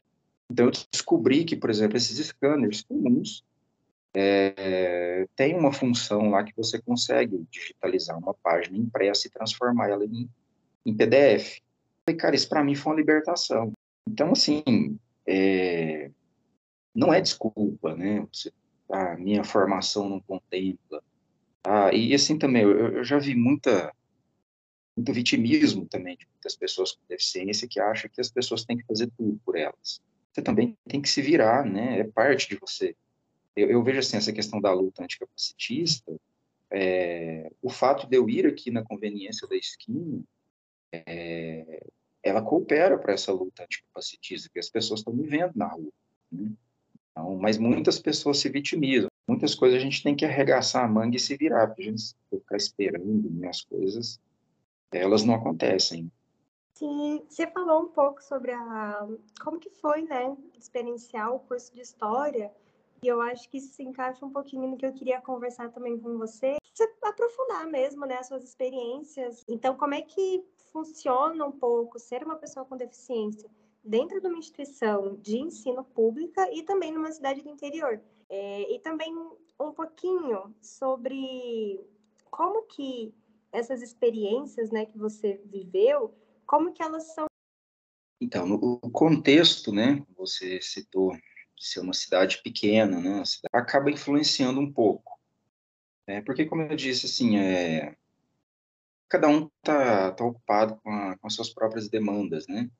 Então, 0.50 0.66
eu 0.66 0.72
descobri 0.92 1.44
que, 1.44 1.56
por 1.56 1.70
exemplo, 1.70 1.96
esses 1.96 2.24
scanners 2.26 2.82
comuns 2.82 3.44
é, 4.18 5.26
uma 5.58 5.72
função 5.72 6.30
lá 6.30 6.42
que 6.42 6.56
você 6.56 6.80
consegue 6.80 7.46
digitalizar 7.50 8.18
uma 8.18 8.32
página 8.32 8.78
impressa 8.78 9.26
e 9.26 9.30
transformar 9.30 9.90
ela 9.90 10.04
em, 10.04 10.28
em 10.86 10.94
PDF. 10.94 11.60
E, 12.08 12.14
cara, 12.14 12.34
isso 12.34 12.48
para 12.48 12.64
mim 12.64 12.74
foi 12.74 12.92
uma 12.92 12.98
libertação. 12.98 13.72
Então, 14.08 14.32
assim, 14.32 14.98
é, 15.26 16.10
não 16.94 17.12
é 17.12 17.20
desculpa, 17.20 17.94
né? 17.94 18.26
Você, 18.32 18.52
ah, 18.90 19.16
minha 19.16 19.44
formação 19.44 20.08
não 20.08 20.20
contempla. 20.20 21.02
Ah, 21.62 21.92
e 21.92 22.14
assim 22.14 22.38
também, 22.38 22.62
eu, 22.62 22.98
eu 22.98 23.04
já 23.04 23.18
vi 23.18 23.34
muita, 23.34 23.92
muito 24.96 25.12
vitimismo 25.12 25.86
também 25.86 26.16
de 26.16 26.26
muitas 26.26 26.56
pessoas 26.56 26.92
com 26.92 27.00
deficiência 27.08 27.68
que 27.68 27.78
acham 27.78 28.10
que 28.10 28.20
as 28.20 28.30
pessoas 28.30 28.64
têm 28.64 28.76
que 28.76 28.86
fazer 28.86 29.10
tudo 29.16 29.38
por 29.44 29.56
elas. 29.56 30.00
Você 30.32 30.42
também 30.42 30.76
tem 30.88 31.00
que 31.00 31.08
se 31.08 31.20
virar, 31.20 31.64
né? 31.64 32.00
É 32.00 32.04
parte 32.04 32.48
de 32.48 32.56
você. 32.56 32.96
Eu, 33.54 33.68
eu 33.70 33.82
vejo 33.82 33.98
assim 33.98 34.16
essa 34.16 34.32
questão 34.32 34.60
da 34.60 34.72
luta 34.72 35.02
anticapacitista. 35.02 36.14
É, 36.70 37.50
o 37.62 37.70
fato 37.70 38.06
de 38.06 38.16
eu 38.16 38.28
ir 38.28 38.46
aqui 38.46 38.70
na 38.70 38.82
conveniência 38.82 39.46
da 39.46 39.56
esquina 39.56 40.22
é, 40.92 41.86
ela 42.22 42.42
coopera 42.42 42.98
para 42.98 43.12
essa 43.12 43.32
luta 43.32 43.62
anticapacitista, 43.62 44.50
que 44.52 44.58
as 44.58 44.68
pessoas 44.68 45.00
estão 45.00 45.12
me 45.12 45.26
vendo 45.26 45.52
na 45.54 45.68
rua. 45.68 45.92
Né? 46.30 46.50
Então, 47.12 47.36
mas 47.36 47.56
muitas 47.56 47.98
pessoas 47.98 48.38
se 48.38 48.48
vitimizam. 48.48 49.08
Muitas 49.28 49.54
coisas 49.54 49.78
a 49.78 49.82
gente 49.82 50.02
tem 50.02 50.14
que 50.14 50.24
arregaçar 50.24 50.84
a 50.84 50.88
manga 50.88 51.16
e 51.16 51.20
se 51.20 51.36
virar, 51.36 51.66
porque 51.68 51.82
a 51.82 51.84
gente 51.86 52.14
ficar 52.30 52.56
esperando 52.56 53.30
né, 53.30 53.48
as 53.48 53.62
coisas, 53.62 54.20
elas 54.92 55.24
não 55.24 55.34
acontecem. 55.34 56.10
Sim, 56.74 57.24
você 57.28 57.46
falou 57.46 57.82
um 57.84 57.88
pouco 57.88 58.22
sobre 58.22 58.52
a 58.52 59.08
como 59.42 59.58
que 59.58 59.70
foi, 59.70 60.02
né, 60.02 60.36
experienciar 60.58 61.34
o 61.34 61.40
curso 61.40 61.72
de 61.74 61.80
história, 61.80 62.52
e 63.02 63.08
eu 63.08 63.20
acho 63.20 63.48
que 63.48 63.58
isso 63.58 63.74
se 63.74 63.82
encaixa 63.82 64.24
um 64.24 64.30
pouquinho 64.30 64.68
no 64.68 64.76
que 64.76 64.84
eu 64.84 64.92
queria 64.92 65.20
conversar 65.20 65.70
também 65.70 65.98
com 65.98 66.18
você, 66.18 66.56
você 66.74 66.92
aprofundar 67.02 67.66
mesmo, 67.66 68.04
né, 68.04 68.18
as 68.18 68.26
suas 68.26 68.44
experiências. 68.44 69.42
Então, 69.48 69.74
como 69.74 69.94
é 69.94 70.02
que 70.02 70.44
funciona 70.70 71.46
um 71.46 71.52
pouco 71.52 71.98
ser 71.98 72.22
uma 72.22 72.36
pessoa 72.36 72.66
com 72.66 72.76
deficiência 72.76 73.48
dentro 73.82 74.20
de 74.20 74.26
uma 74.26 74.38
instituição 74.38 75.16
de 75.16 75.38
ensino 75.38 75.84
pública 75.84 76.52
e 76.52 76.62
também 76.62 76.92
numa 76.92 77.10
cidade 77.10 77.40
do 77.42 77.48
interior. 77.48 78.00
É, 78.28 78.74
e 78.74 78.78
também 78.80 79.16
um 79.16 79.72
pouquinho 79.72 80.54
sobre 80.60 81.80
como 82.30 82.62
que 82.64 83.14
essas 83.56 83.80
experiências 83.80 84.70
né, 84.70 84.84
que 84.84 84.98
você 84.98 85.40
viveu, 85.46 86.14
como 86.46 86.72
que 86.72 86.82
elas 86.82 87.14
são. 87.14 87.26
Então, 88.20 88.46
no 88.46 88.78
contexto, 88.90 89.72
né, 89.72 90.04
você 90.16 90.60
citou 90.60 91.16
ser 91.58 91.80
uma 91.80 91.94
cidade 91.94 92.42
pequena, 92.42 93.00
né, 93.00 93.22
acaba 93.52 93.90
influenciando 93.90 94.60
um 94.60 94.70
pouco. 94.70 95.18
É, 96.06 96.20
porque, 96.20 96.44
como 96.44 96.62
eu 96.62 96.76
disse, 96.76 97.06
assim, 97.06 97.38
é, 97.38 97.96
cada 99.08 99.26
um 99.28 99.50
está 99.58 100.12
tá 100.12 100.24
ocupado 100.24 100.76
com, 100.76 100.90
a, 100.90 101.16
com 101.16 101.26
as 101.26 101.34
suas 101.34 101.50
próprias 101.50 101.88
demandas, 101.88 102.46
né? 102.46 102.70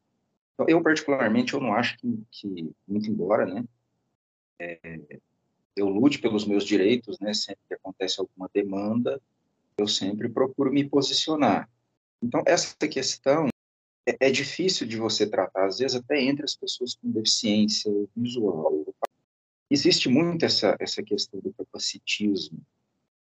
Então, 0.54 0.66
eu, 0.68 0.82
particularmente, 0.82 1.54
eu 1.54 1.60
não 1.60 1.74
acho 1.74 1.98
que, 1.98 2.22
que 2.30 2.70
muito 2.86 3.10
embora, 3.10 3.46
né, 3.46 3.64
é, 4.58 5.00
eu 5.74 5.88
lute 5.88 6.18
pelos 6.18 6.46
meus 6.46 6.64
direitos, 6.64 7.18
né, 7.18 7.34
sempre 7.34 7.60
que 7.66 7.74
acontece 7.74 8.20
alguma 8.20 8.48
demanda, 8.52 9.20
eu 9.78 9.86
sempre 9.86 10.28
procuro 10.28 10.72
me 10.72 10.88
posicionar. 10.88 11.68
Então, 12.22 12.42
essa 12.46 12.76
questão 12.88 13.48
é, 14.06 14.28
é 14.28 14.30
difícil 14.30 14.86
de 14.86 14.96
você 14.96 15.28
tratar, 15.28 15.66
às 15.66 15.78
vezes 15.78 15.96
até 15.96 16.22
entre 16.22 16.44
as 16.44 16.56
pessoas 16.56 16.94
com 16.94 17.10
deficiência 17.10 17.92
visual. 18.16 18.86
Existe 19.70 20.08
muito 20.08 20.44
essa, 20.44 20.76
essa 20.78 21.02
questão 21.02 21.40
do 21.40 21.52
capacitismo, 21.52 22.58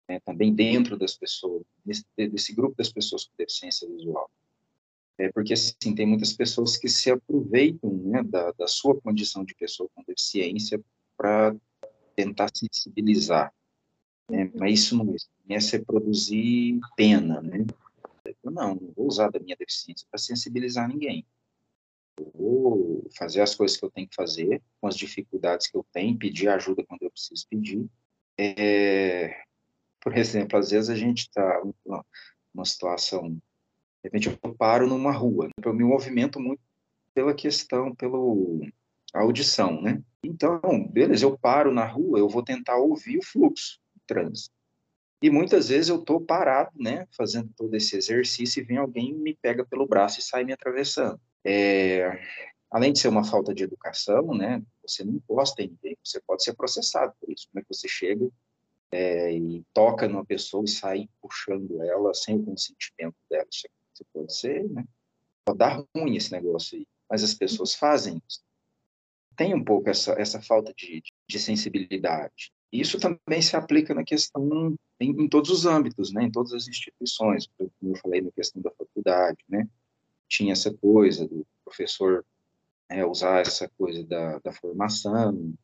né, 0.09 0.21
também 0.21 0.55
dentro 0.55 0.97
das 0.97 1.17
pessoas, 1.17 1.63
desse, 1.85 2.05
desse, 2.17 2.55
grupo 2.55 2.77
das 2.77 2.91
pessoas 2.91 3.25
com 3.25 3.33
deficiência 3.37 3.89
visual. 3.89 4.31
É 5.19 5.31
porque, 5.33 5.53
assim, 5.53 5.95
tem 5.95 6.07
muitas 6.07 6.33
pessoas 6.33 6.77
que 6.77 6.89
se 6.89 7.11
aproveitam 7.11 7.93
né, 8.05 8.23
da, 8.23 8.53
da 8.53 8.69
sua 8.69 8.99
condição 9.01 9.45
de 9.45 9.55
pessoa 9.55 9.91
com 9.93 10.05
deficiência 10.07 10.81
para 11.17 11.55
tentar 12.15 12.49
sensibilizar. 12.55 13.53
Né? 14.29 14.51
Mas 14.55 14.81
isso 14.81 14.97
não 14.97 15.15
é 15.49 15.61
se 15.61 15.79
produzir 15.79 16.79
pena, 16.97 17.41
né? 17.41 17.65
Eu 18.43 18.51
não, 18.51 18.75
não 18.75 18.93
vou 18.95 19.07
usar 19.07 19.31
da 19.31 19.41
minha 19.41 19.57
deficiência 19.57 20.07
para 20.11 20.19
sensibilizar 20.19 20.87
ninguém. 20.89 21.27
Eu 22.19 22.31
vou 22.35 23.09
fazer 23.17 23.41
as 23.41 23.55
coisas 23.55 23.77
que 23.77 23.85
eu 23.85 23.91
tenho 23.91 24.09
que 24.09 24.15
fazer, 24.15 24.63
com 24.81 24.87
as 24.87 24.97
dificuldades 24.97 25.69
que 25.69 25.77
eu 25.77 25.87
tenho, 25.93 26.19
pedir 26.19 26.49
ajuda 26.49 26.85
quando 26.85 27.03
eu 27.03 27.11
preciso 27.11 27.47
pedir, 27.49 27.89
é, 28.37 29.43
por 30.01 30.17
exemplo, 30.17 30.59
às 30.59 30.71
vezes 30.71 30.91
a 30.91 30.95
gente 30.95 31.23
está 31.23 31.63
numa 32.55 32.65
situação, 32.65 33.31
de 33.31 33.41
repente 34.05 34.29
eu 34.29 34.55
paro 34.55 34.87
numa 34.87 35.13
rua, 35.13 35.47
né? 35.47 35.53
eu 35.65 35.75
me 35.75 35.85
movimento 35.85 36.39
muito 36.39 36.61
pela 37.13 37.35
questão, 37.35 37.95
pela 37.95 38.19
audição, 39.13 39.81
né? 39.81 40.03
Então, 40.23 40.61
beleza, 40.89 41.25
eu 41.25 41.37
paro 41.37 41.73
na 41.73 41.85
rua, 41.85 42.19
eu 42.19 42.29
vou 42.29 42.43
tentar 42.43 42.77
ouvir 42.77 43.19
o 43.19 43.25
fluxo 43.25 43.81
trânsito. 44.09 44.55
E 45.21 45.31
muitas 45.31 45.69
vezes 45.69 45.89
eu 45.89 45.99
estou 45.99 46.21
parado, 46.21 46.71
né, 46.77 47.07
fazendo 47.17 47.51
todo 47.57 47.75
esse 47.75 47.97
exercício 47.97 48.61
e 48.61 48.65
vem 48.65 48.79
alguém 48.79 49.13
me 49.13 49.35
pega 49.35 49.65
pelo 49.65 49.87
braço 49.87 50.21
e 50.21 50.23
sai 50.23 50.45
me 50.45 50.53
atravessando. 50.53 51.21
É, 51.45 52.19
além 52.71 52.93
de 52.93 53.01
ser 53.01 53.09
uma 53.09 53.25
falta 53.25 53.53
de 53.53 53.65
educação, 53.65 54.35
né, 54.35 54.63
você 54.83 55.05
não 55.05 55.15
encosta 55.15 55.63
em 55.63 55.69
ninguém, 55.69 55.97
você 56.05 56.21
pode 56.21 56.45
ser 56.45 56.55
processado 56.55 57.13
por 57.21 57.31
isso. 57.31 57.49
Como 57.51 57.61
é 57.61 57.63
que 57.63 57.75
você 57.75 57.89
chega 57.89 58.31
é, 58.91 59.33
e 59.33 59.65
toca 59.73 60.09
numa 60.09 60.25
pessoa 60.25 60.65
e 60.65 60.69
sai 60.69 61.09
puxando 61.21 61.83
ela 61.83 62.15
sem 62.15 62.37
o 62.37 62.45
consentimento 62.45 63.17
dela. 63.31 63.47
Isso 63.51 63.69
pode 64.13 64.35
ser, 64.35 64.69
né? 64.71 64.85
Pode 65.45 65.59
dar 65.59 65.85
ruim 65.97 66.17
esse 66.17 66.33
negócio 66.33 66.79
aí, 66.79 66.87
mas 67.11 67.23
as 67.23 67.35
pessoas 67.35 67.75
fazem 67.75 68.23
isso. 68.29 68.41
Tem 69.37 69.55
um 69.55 69.65
pouco 69.65 69.89
essa, 69.89 70.13
essa 70.13 70.41
falta 70.41 70.73
de, 70.75 71.03
de 71.29 71.39
sensibilidade. 71.39 72.53
Isso 72.73 72.99
também 72.99 73.41
se 73.41 73.57
aplica 73.57 73.95
na 73.95 74.05
questão 74.05 74.77
em, 75.01 75.11
em, 75.11 75.29
todos 75.29 75.51
os 75.51 75.65
âmbitos, 75.65 76.13
né? 76.13 76.25
Em 76.25 76.31
todas 76.31 76.53
as 76.53 76.69
instituições. 76.69 77.49
Como 77.57 77.71
eu 77.83 77.97
falei 77.97 78.21
na 78.21 78.31
questão 78.31 78.61
da 78.61 78.71
faculdade, 78.71 79.39
né? 79.49 79.67
Tinha 80.29 80.53
essa 80.53 80.73
coisa 80.75 81.27
do 81.27 81.47
professor 81.65 82.25
né, 82.91 83.05
usar 83.05 83.41
essa 83.41 83.69
coisa 83.77 84.03
da, 84.05 84.39
da 84.39 84.53
formação, 84.53 85.55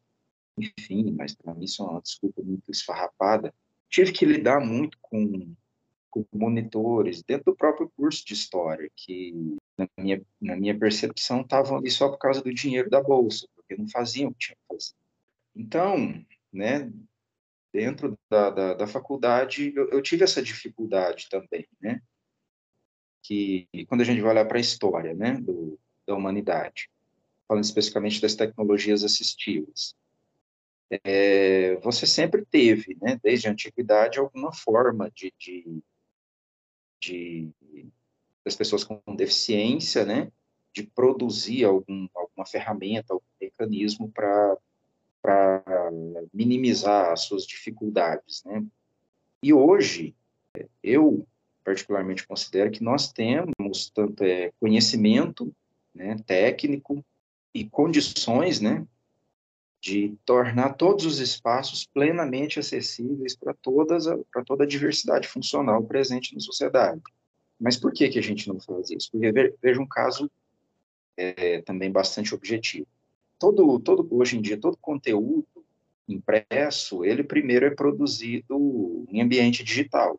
enfim, 0.58 1.10
mas 1.12 1.34
para 1.34 1.54
mim 1.54 1.64
isso 1.64 1.82
é 1.82 1.86
uma 1.86 2.00
desculpa 2.00 2.42
muito 2.42 2.70
esfarrapada. 2.70 3.52
Tive 3.88 4.12
que 4.12 4.24
lidar 4.24 4.60
muito 4.60 4.98
com, 5.00 5.54
com 6.10 6.24
monitores 6.32 7.22
dentro 7.22 7.52
do 7.52 7.56
próprio 7.56 7.90
curso 7.96 8.24
de 8.24 8.34
história, 8.34 8.90
que 8.94 9.56
na 9.76 9.88
minha, 9.98 10.22
na 10.40 10.56
minha 10.56 10.78
percepção 10.78 11.40
estavam 11.40 11.78
ali 11.78 11.90
só 11.90 12.08
por 12.08 12.18
causa 12.18 12.42
do 12.42 12.52
dinheiro 12.52 12.90
da 12.90 13.02
bolsa, 13.02 13.48
porque 13.54 13.76
não 13.76 13.88
faziam 13.88 14.30
o 14.30 14.34
que 14.34 14.46
tinham 14.46 14.56
que 14.56 14.74
fazer. 14.74 14.94
Então, 15.56 16.24
né, 16.54 16.90
dentro 17.72 18.16
da, 18.30 18.50
da, 18.50 18.74
da 18.74 18.86
faculdade, 18.86 19.72
eu, 19.74 19.90
eu, 19.90 20.00
tive 20.00 20.22
essa 20.22 20.40
dificuldade 20.40 21.28
também, 21.28 21.66
né, 21.80 22.00
que 23.22 23.68
quando 23.88 24.02
a 24.02 24.04
gente 24.04 24.20
vai 24.20 24.30
olhar 24.30 24.46
para 24.46 24.58
a 24.58 24.60
história, 24.60 25.14
né, 25.14 25.34
do, 25.34 25.78
da 26.06 26.14
humanidade, 26.14 26.88
falando 27.48 27.64
especificamente 27.64 28.20
das 28.20 28.34
tecnologias 28.34 29.02
assistivas, 29.02 29.94
é, 31.02 31.76
você 31.76 32.06
sempre 32.06 32.44
teve, 32.44 32.96
né, 33.02 33.18
desde 33.22 33.48
a 33.48 33.50
antiguidade, 33.50 34.18
alguma 34.18 34.52
forma 34.52 35.10
de, 35.10 35.32
de, 35.38 35.82
de 37.00 37.50
das 38.44 38.54
pessoas 38.54 38.84
com 38.84 39.00
deficiência, 39.16 40.04
né, 40.04 40.30
de 40.72 40.86
produzir 40.86 41.64
algum, 41.64 42.06
alguma 42.14 42.44
ferramenta, 42.44 43.14
algum 43.14 43.24
mecanismo 43.40 44.10
para 44.12 44.56
minimizar 46.32 47.12
as 47.12 47.22
suas 47.22 47.46
dificuldades, 47.46 48.42
né. 48.44 48.64
E 49.42 49.52
hoje, 49.52 50.14
eu 50.82 51.26
particularmente 51.62 52.26
considero 52.26 52.70
que 52.70 52.82
nós 52.82 53.12
temos 53.12 53.90
tanto 53.94 54.22
é, 54.22 54.52
conhecimento 54.60 55.54
né, 55.94 56.16
técnico 56.26 57.04
e 57.52 57.64
condições 57.64 58.60
né, 58.60 58.86
de 59.80 60.16
tornar 60.24 60.74
todos 60.74 61.04
os 61.04 61.18
espaços 61.18 61.86
plenamente 61.86 62.58
acessíveis 62.58 63.36
para 63.36 63.54
todas 63.54 64.06
para 64.32 64.44
toda 64.44 64.64
a 64.64 64.66
diversidade 64.66 65.28
funcional 65.28 65.82
presente 65.84 66.34
na 66.34 66.40
sociedade. 66.40 67.02
Mas 67.60 67.76
por 67.76 67.92
que 67.92 68.08
que 68.08 68.18
a 68.18 68.22
gente 68.22 68.48
não 68.48 68.58
faz 68.58 68.90
isso? 68.90 69.10
Porque 69.10 69.30
veja 69.62 69.80
um 69.80 69.86
caso 69.86 70.30
é 71.16 71.62
também 71.62 71.90
bastante 71.90 72.34
objetivo. 72.34 72.86
Todo, 73.44 73.78
todo, 73.78 74.08
hoje 74.10 74.38
em 74.38 74.40
dia, 74.40 74.58
todo 74.58 74.74
conteúdo 74.78 75.46
impresso, 76.08 77.04
ele 77.04 77.22
primeiro 77.22 77.66
é 77.66 77.70
produzido 77.70 79.04
em 79.10 79.20
ambiente 79.20 79.62
digital. 79.62 80.18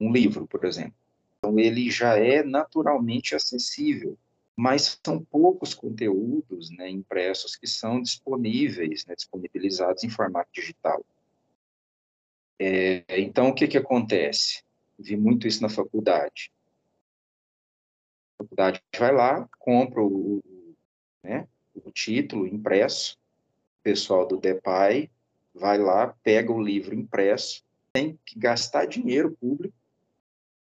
Um 0.00 0.10
livro, 0.10 0.44
por 0.48 0.64
exemplo. 0.64 0.96
Então, 1.38 1.56
ele 1.56 1.88
já 1.88 2.18
é 2.18 2.42
naturalmente 2.42 3.36
acessível, 3.36 4.18
mas 4.56 4.98
são 5.06 5.24
poucos 5.24 5.72
conteúdos 5.72 6.68
né, 6.70 6.90
impressos 6.90 7.54
que 7.54 7.68
são 7.68 8.02
disponíveis, 8.02 9.06
né, 9.06 9.14
disponibilizados 9.14 10.02
em 10.02 10.10
formato 10.10 10.50
digital. 10.52 11.06
É, 12.58 13.04
então, 13.20 13.50
o 13.50 13.54
que, 13.54 13.68
que 13.68 13.78
acontece? 13.78 14.64
Vi 14.98 15.16
muito 15.16 15.46
isso 15.46 15.62
na 15.62 15.68
faculdade. 15.68 16.50
A 18.36 18.42
faculdade 18.42 18.82
vai 18.98 19.14
lá, 19.14 19.48
compra 19.60 20.02
o, 20.02 20.42
né, 21.22 21.46
o 21.74 21.90
título 21.90 22.46
impresso, 22.46 23.16
o 23.80 23.82
pessoal 23.82 24.26
do 24.26 24.36
DEPAI 24.36 25.10
vai 25.54 25.78
lá, 25.78 26.08
pega 26.22 26.52
o 26.52 26.62
livro 26.62 26.94
impresso, 26.94 27.64
tem 27.92 28.18
que 28.24 28.38
gastar 28.38 28.86
dinheiro 28.86 29.36
público 29.38 29.74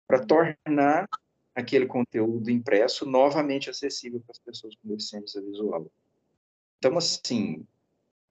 para 0.07 0.25
tornar 0.25 1.07
aquele 1.53 1.85
conteúdo 1.85 2.49
impresso 2.49 3.05
novamente 3.05 3.69
acessível 3.69 4.19
para 4.21 4.31
as 4.31 4.39
pessoas 4.39 4.75
com 4.75 4.88
deficiência 4.89 5.41
visual. 5.41 5.91
Então, 6.77 6.97
assim, 6.97 7.65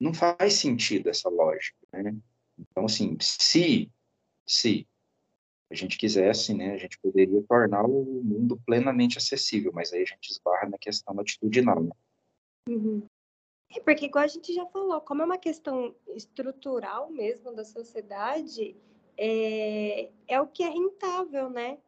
não 0.00 0.14
faz 0.14 0.54
sentido 0.54 1.08
essa 1.08 1.28
lógica, 1.28 1.76
né? 1.92 2.16
Então, 2.58 2.86
assim, 2.86 3.16
se, 3.20 3.90
se 4.46 4.86
a 5.70 5.74
gente 5.74 5.98
quisesse, 5.98 6.54
né, 6.54 6.72
a 6.72 6.78
gente 6.78 6.98
poderia 6.98 7.42
tornar 7.42 7.84
o 7.84 8.04
mundo 8.24 8.58
plenamente 8.64 9.18
acessível, 9.18 9.70
mas 9.72 9.92
aí 9.92 10.02
a 10.02 10.06
gente 10.06 10.30
esbarra 10.30 10.68
na 10.68 10.78
questão 10.78 11.18
atitudinal, 11.20 11.82
né? 11.82 11.90
Uhum. 12.68 13.02
É 13.74 13.80
porque, 13.80 14.06
igual 14.06 14.24
a 14.24 14.28
gente 14.28 14.52
já 14.52 14.66
falou, 14.66 15.00
como 15.00 15.22
é 15.22 15.24
uma 15.24 15.38
questão 15.38 15.94
estrutural 16.08 17.10
mesmo 17.10 17.54
da 17.54 17.64
sociedade, 17.64 18.76
é, 19.16 20.10
é 20.26 20.40
o 20.40 20.46
que 20.46 20.62
é 20.62 20.68
rentável, 20.68 21.48
né? 21.50 21.78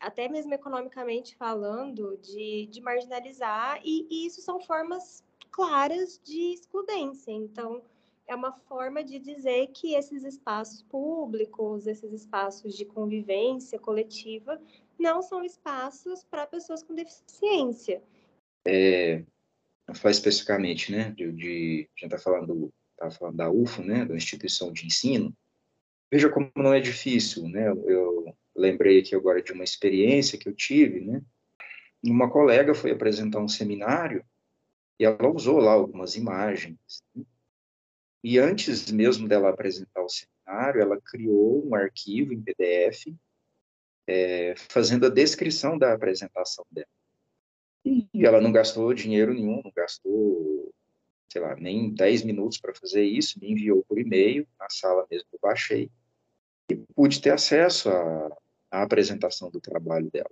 Até 0.00 0.28
mesmo 0.28 0.54
economicamente 0.54 1.36
falando, 1.36 2.16
de, 2.18 2.66
de 2.66 2.80
marginalizar, 2.80 3.80
e, 3.84 4.06
e 4.08 4.26
isso 4.26 4.40
são 4.40 4.60
formas 4.60 5.24
claras 5.50 6.20
de 6.22 6.52
excludência. 6.52 7.32
Então, 7.32 7.82
é 8.26 8.34
uma 8.34 8.52
forma 8.52 9.02
de 9.02 9.18
dizer 9.18 9.68
que 9.68 9.94
esses 9.94 10.22
espaços 10.22 10.82
públicos, 10.82 11.86
esses 11.86 12.12
espaços 12.12 12.74
de 12.74 12.84
convivência 12.84 13.78
coletiva, 13.78 14.60
não 14.98 15.22
são 15.22 15.42
espaços 15.42 16.24
para 16.24 16.46
pessoas 16.46 16.82
com 16.82 16.94
deficiência. 16.94 18.02
É, 18.66 19.24
falar 19.94 20.12
especificamente, 20.12 20.92
né, 20.92 21.10
de, 21.10 21.32
de 21.32 21.88
a 21.96 22.00
gente 22.00 22.14
está 22.14 22.18
falando, 22.18 22.72
tá 22.96 23.10
falando 23.10 23.36
da 23.36 23.50
UFO, 23.50 23.82
né, 23.82 24.04
da 24.04 24.14
instituição 24.14 24.72
de 24.72 24.86
ensino, 24.86 25.34
veja 26.10 26.28
como 26.28 26.50
não 26.56 26.74
é 26.74 26.80
difícil, 26.80 27.48
né, 27.48 27.68
eu 27.68 28.34
lembrei 28.54 29.00
aqui 29.00 29.14
agora 29.14 29.42
de 29.42 29.52
uma 29.52 29.64
experiência 29.64 30.38
que 30.38 30.48
eu 30.48 30.54
tive, 30.54 31.00
né, 31.00 31.22
uma 32.04 32.30
colega 32.30 32.74
foi 32.74 32.90
apresentar 32.90 33.40
um 33.40 33.48
seminário 33.48 34.24
e 34.98 35.04
ela 35.04 35.28
usou 35.28 35.58
lá 35.58 35.72
algumas 35.72 36.16
imagens, 36.16 36.78
né, 37.14 37.24
e 38.22 38.38
antes 38.38 38.90
mesmo 38.90 39.28
dela 39.28 39.48
apresentar 39.48 40.02
o 40.02 40.08
seminário, 40.08 40.80
ela 40.80 41.00
criou 41.00 41.66
um 41.66 41.74
arquivo 41.74 42.32
em 42.32 42.42
PDF, 42.42 43.14
é, 44.06 44.54
fazendo 44.56 45.06
a 45.06 45.10
descrição 45.10 45.78
da 45.78 45.92
apresentação 45.92 46.64
dela. 46.70 46.88
E 47.88 48.26
ela 48.26 48.40
não 48.40 48.52
gastou 48.52 48.92
dinheiro 48.92 49.32
nenhum, 49.32 49.62
não 49.64 49.72
gastou, 49.74 50.70
sei 51.32 51.40
lá, 51.40 51.56
nem 51.56 51.94
10 51.94 52.22
minutos 52.22 52.58
para 52.58 52.74
fazer 52.74 53.02
isso, 53.02 53.38
me 53.40 53.52
enviou 53.52 53.82
por 53.88 53.98
e-mail, 53.98 54.46
na 54.60 54.68
sala 54.68 55.06
mesmo 55.10 55.26
eu 55.32 55.38
baixei, 55.40 55.90
e 56.70 56.76
pude 56.94 57.20
ter 57.20 57.30
acesso 57.30 57.88
à, 57.88 58.36
à 58.70 58.82
apresentação 58.82 59.50
do 59.50 59.60
trabalho 59.60 60.10
dela. 60.10 60.30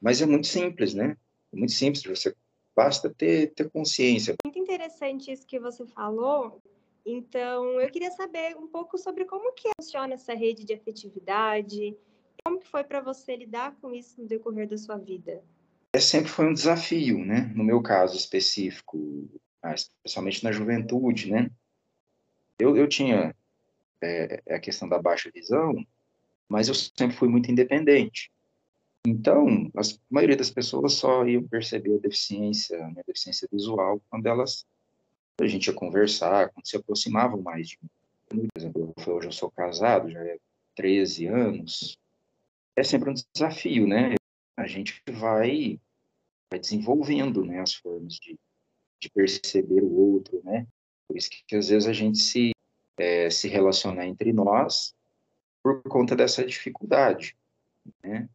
Mas 0.00 0.22
é 0.22 0.26
muito 0.26 0.46
simples, 0.46 0.94
né? 0.94 1.16
É 1.52 1.56
muito 1.56 1.72
simples, 1.72 2.04
você 2.04 2.34
basta 2.76 3.12
ter, 3.12 3.52
ter 3.54 3.68
consciência. 3.70 4.36
Muito 4.44 4.58
interessante 4.58 5.32
isso 5.32 5.44
que 5.44 5.58
você 5.58 5.84
falou. 5.86 6.62
Então, 7.04 7.80
eu 7.80 7.90
queria 7.90 8.12
saber 8.12 8.56
um 8.56 8.68
pouco 8.68 8.96
sobre 8.98 9.24
como 9.24 9.52
que 9.52 9.68
funciona 9.80 10.14
essa 10.14 10.34
rede 10.34 10.64
de 10.64 10.74
afetividade, 10.74 11.96
como 12.44 12.60
que 12.60 12.68
foi 12.68 12.84
para 12.84 13.00
você 13.00 13.34
lidar 13.34 13.74
com 13.80 13.92
isso 13.92 14.20
no 14.20 14.28
decorrer 14.28 14.68
da 14.68 14.78
sua 14.78 14.96
vida? 14.96 15.42
É, 15.98 16.00
sempre 16.00 16.30
foi 16.30 16.46
um 16.46 16.54
desafio, 16.54 17.24
né? 17.24 17.52
No 17.56 17.64
meu 17.64 17.82
caso 17.82 18.16
específico, 18.16 19.28
especialmente 19.74 20.44
na 20.44 20.52
juventude, 20.52 21.30
né? 21.30 21.50
Eu, 22.56 22.76
eu 22.76 22.88
tinha 22.88 23.34
é, 24.00 24.40
é, 24.46 24.54
a 24.54 24.60
questão 24.60 24.88
da 24.88 25.02
baixa 25.02 25.28
visão, 25.34 25.74
mas 26.48 26.68
eu 26.68 26.74
sempre 26.74 27.16
fui 27.16 27.28
muito 27.28 27.50
independente. 27.50 28.30
Então, 29.04 29.70
a 29.76 29.80
maioria 30.08 30.36
das 30.36 30.50
pessoas 30.50 30.94
só 30.94 31.26
iam 31.26 31.48
perceber 31.48 31.96
a 31.96 32.00
deficiência, 32.00 32.78
a 32.78 32.90
minha 32.90 33.04
deficiência 33.04 33.48
visual, 33.50 34.00
quando 34.08 34.26
elas 34.26 34.64
a 35.40 35.46
gente 35.46 35.66
ia 35.66 35.74
conversar, 35.74 36.50
quando 36.50 36.66
se 36.66 36.76
aproximavam 36.76 37.40
mais 37.42 37.68
de 37.68 37.78
mim. 37.82 37.90
Por 38.28 38.60
exemplo, 38.60 38.94
hoje 39.06 39.28
eu 39.28 39.32
sou 39.32 39.50
casado, 39.50 40.10
já 40.10 40.20
é 40.20 40.38
13 40.76 41.26
anos. 41.26 41.98
É 42.76 42.84
sempre 42.84 43.10
um 43.10 43.14
desafio, 43.34 43.86
né? 43.86 44.14
A 44.56 44.66
gente 44.66 45.00
vai 45.08 45.80
vai 46.50 46.58
desenvolvendo 46.58 47.44
né, 47.44 47.60
as 47.60 47.74
formas 47.74 48.14
de, 48.14 48.38
de 49.00 49.10
perceber 49.10 49.82
o 49.82 50.14
outro, 50.14 50.40
né? 50.44 50.66
Por 51.06 51.16
isso 51.16 51.30
que, 51.30 51.44
que 51.46 51.56
às 51.56 51.68
vezes 51.68 51.88
a 51.88 51.92
gente 51.92 52.18
se, 52.18 52.52
é, 52.96 53.30
se 53.30 53.48
relacionar 53.48 54.06
entre 54.06 54.32
nós 54.32 54.94
por 55.62 55.82
conta 55.82 56.14
dessa 56.14 56.44
dificuldade, 56.44 57.36
né? 58.02 58.28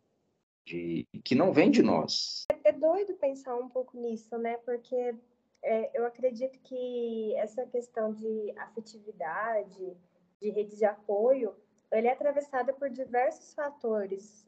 De, 0.66 1.08
que 1.24 1.36
não 1.36 1.52
vem 1.52 1.70
de 1.70 1.82
nós. 1.82 2.46
É 2.64 2.72
doido 2.72 3.14
pensar 3.16 3.56
um 3.56 3.70
pouco 3.70 4.00
nisso, 4.00 4.38
né? 4.38 4.58
Porque 4.58 5.16
é, 5.62 5.98
eu 5.98 6.06
acredito 6.06 6.60
que 6.60 7.36
essa 7.36 7.66
questão 7.66 8.14
de 8.14 8.54
afetividade, 8.58 9.98
de 10.42 10.50
rede 10.50 10.76
de 10.78 10.86
apoio, 10.86 11.56
ele 11.92 12.08
é 12.08 12.12
atravessada 12.12 12.74
por 12.74 12.90
diversos 12.90 13.54
fatores. 13.54 14.46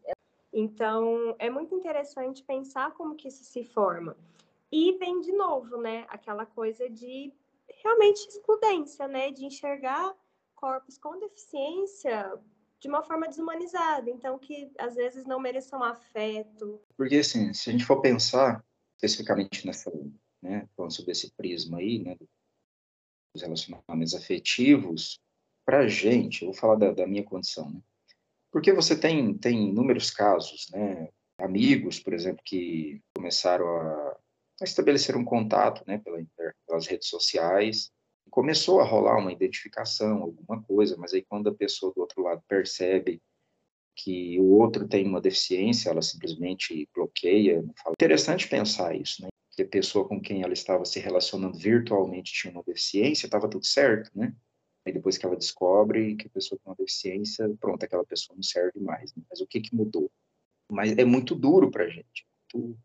Então, 0.58 1.36
é 1.38 1.50
muito 1.50 1.76
interessante 1.76 2.42
pensar 2.42 2.94
como 2.94 3.14
que 3.14 3.28
isso 3.28 3.44
se 3.44 3.66
forma. 3.66 4.16
E 4.72 4.98
vem 4.98 5.20
de 5.20 5.34
novo, 5.34 5.78
né, 5.82 6.06
aquela 6.08 6.46
coisa 6.46 6.90
de 6.90 7.34
realmente 7.84 8.26
excludência, 8.30 9.06
né, 9.06 9.32
de 9.32 9.46
enxergar 9.46 10.16
corpos 10.56 10.98
com 10.98 11.20
deficiência 11.20 12.42
de 12.80 12.88
uma 12.88 13.04
forma 13.04 13.28
desumanizada, 13.28 14.10
então 14.10 14.40
que 14.40 14.72
às 14.80 14.96
vezes 14.96 15.26
não 15.26 15.42
mereçam 15.42 15.84
afeto. 15.84 16.82
Porque 16.96 17.18
assim, 17.18 17.54
se 17.54 17.70
a 17.70 17.74
gente 17.74 17.84
for 17.84 18.00
pensar 18.00 18.64
especificamente 18.96 19.68
nessa, 19.68 19.92
né, 20.42 20.70
falando 20.74 20.94
sobre 20.94 21.12
esse 21.12 21.34
prisma 21.36 21.80
aí, 21.80 22.00
né, 22.00 22.16
dos 22.16 23.42
relacionamentos 23.42 24.14
afetivos, 24.14 25.20
para 25.66 25.86
gente, 25.86 26.44
eu 26.44 26.52
vou 26.52 26.58
falar 26.58 26.76
da, 26.76 26.94
da 26.94 27.06
minha 27.06 27.26
condição, 27.26 27.70
né, 27.70 27.82
porque 28.56 28.72
você 28.72 28.98
tem, 28.98 29.38
tem 29.38 29.68
inúmeros 29.68 30.10
casos, 30.10 30.68
né? 30.72 31.10
Amigos, 31.38 32.00
por 32.00 32.14
exemplo, 32.14 32.42
que 32.42 33.02
começaram 33.14 33.68
a, 33.68 34.18
estabelecer 34.62 35.18
um 35.18 35.26
contato, 35.26 35.84
né, 35.86 35.98
pela, 35.98 36.26
pelas 36.66 36.88
redes 36.88 37.10
sociais. 37.10 37.92
Começou 38.30 38.80
a 38.80 38.86
rolar 38.86 39.18
uma 39.18 39.34
identificação, 39.34 40.22
alguma 40.22 40.64
coisa, 40.64 40.96
mas 40.96 41.14
aí 41.14 41.22
quando 41.28 41.50
a 41.50 41.54
pessoa 41.54 41.92
do 41.94 42.00
outro 42.00 42.24
lado 42.24 42.42
percebe 42.48 43.22
que 43.94 44.40
o 44.40 44.46
outro 44.52 44.88
tem 44.88 45.06
uma 45.06 45.20
deficiência, 45.20 45.90
ela 45.90 46.02
simplesmente 46.02 46.88
bloqueia. 46.96 47.62
Interessante 47.90 48.48
pensar 48.48 48.96
isso, 48.96 49.22
né? 49.22 49.28
Que 49.52 49.64
a 49.64 49.68
pessoa 49.68 50.08
com 50.08 50.22
quem 50.22 50.44
ela 50.44 50.54
estava 50.54 50.86
se 50.86 51.02
relacionando 51.02 51.58
virtualmente 51.58 52.32
tinha 52.32 52.54
uma 52.54 52.64
deficiência, 52.64 53.28
estava 53.28 53.50
tudo 53.50 53.66
certo, 53.66 54.10
né? 54.18 54.34
Aí 54.86 54.94
depois 54.94 55.18
que 55.18 55.26
ela 55.26 55.36
descobre 55.36 56.16
que 56.16 56.28
a 56.28 56.30
pessoa 56.30 56.60
tem 56.60 56.70
uma 56.70 56.76
deficiência, 56.76 57.50
pronto, 57.60 57.84
aquela 57.84 58.06
pessoa 58.06 58.36
não 58.36 58.44
serve 58.44 58.80
mais. 58.80 59.14
Né? 59.16 59.24
Mas 59.30 59.42
o 59.42 59.48
que, 59.48 59.60
que 59.60 59.76
mudou? 59.76 60.12
Mas 60.70 60.96
é 60.98 61.04
muito 61.04 61.34
duro 61.34 61.72
para 61.72 61.86
a 61.86 61.90
gente, 61.90 62.28
muito 62.54 62.78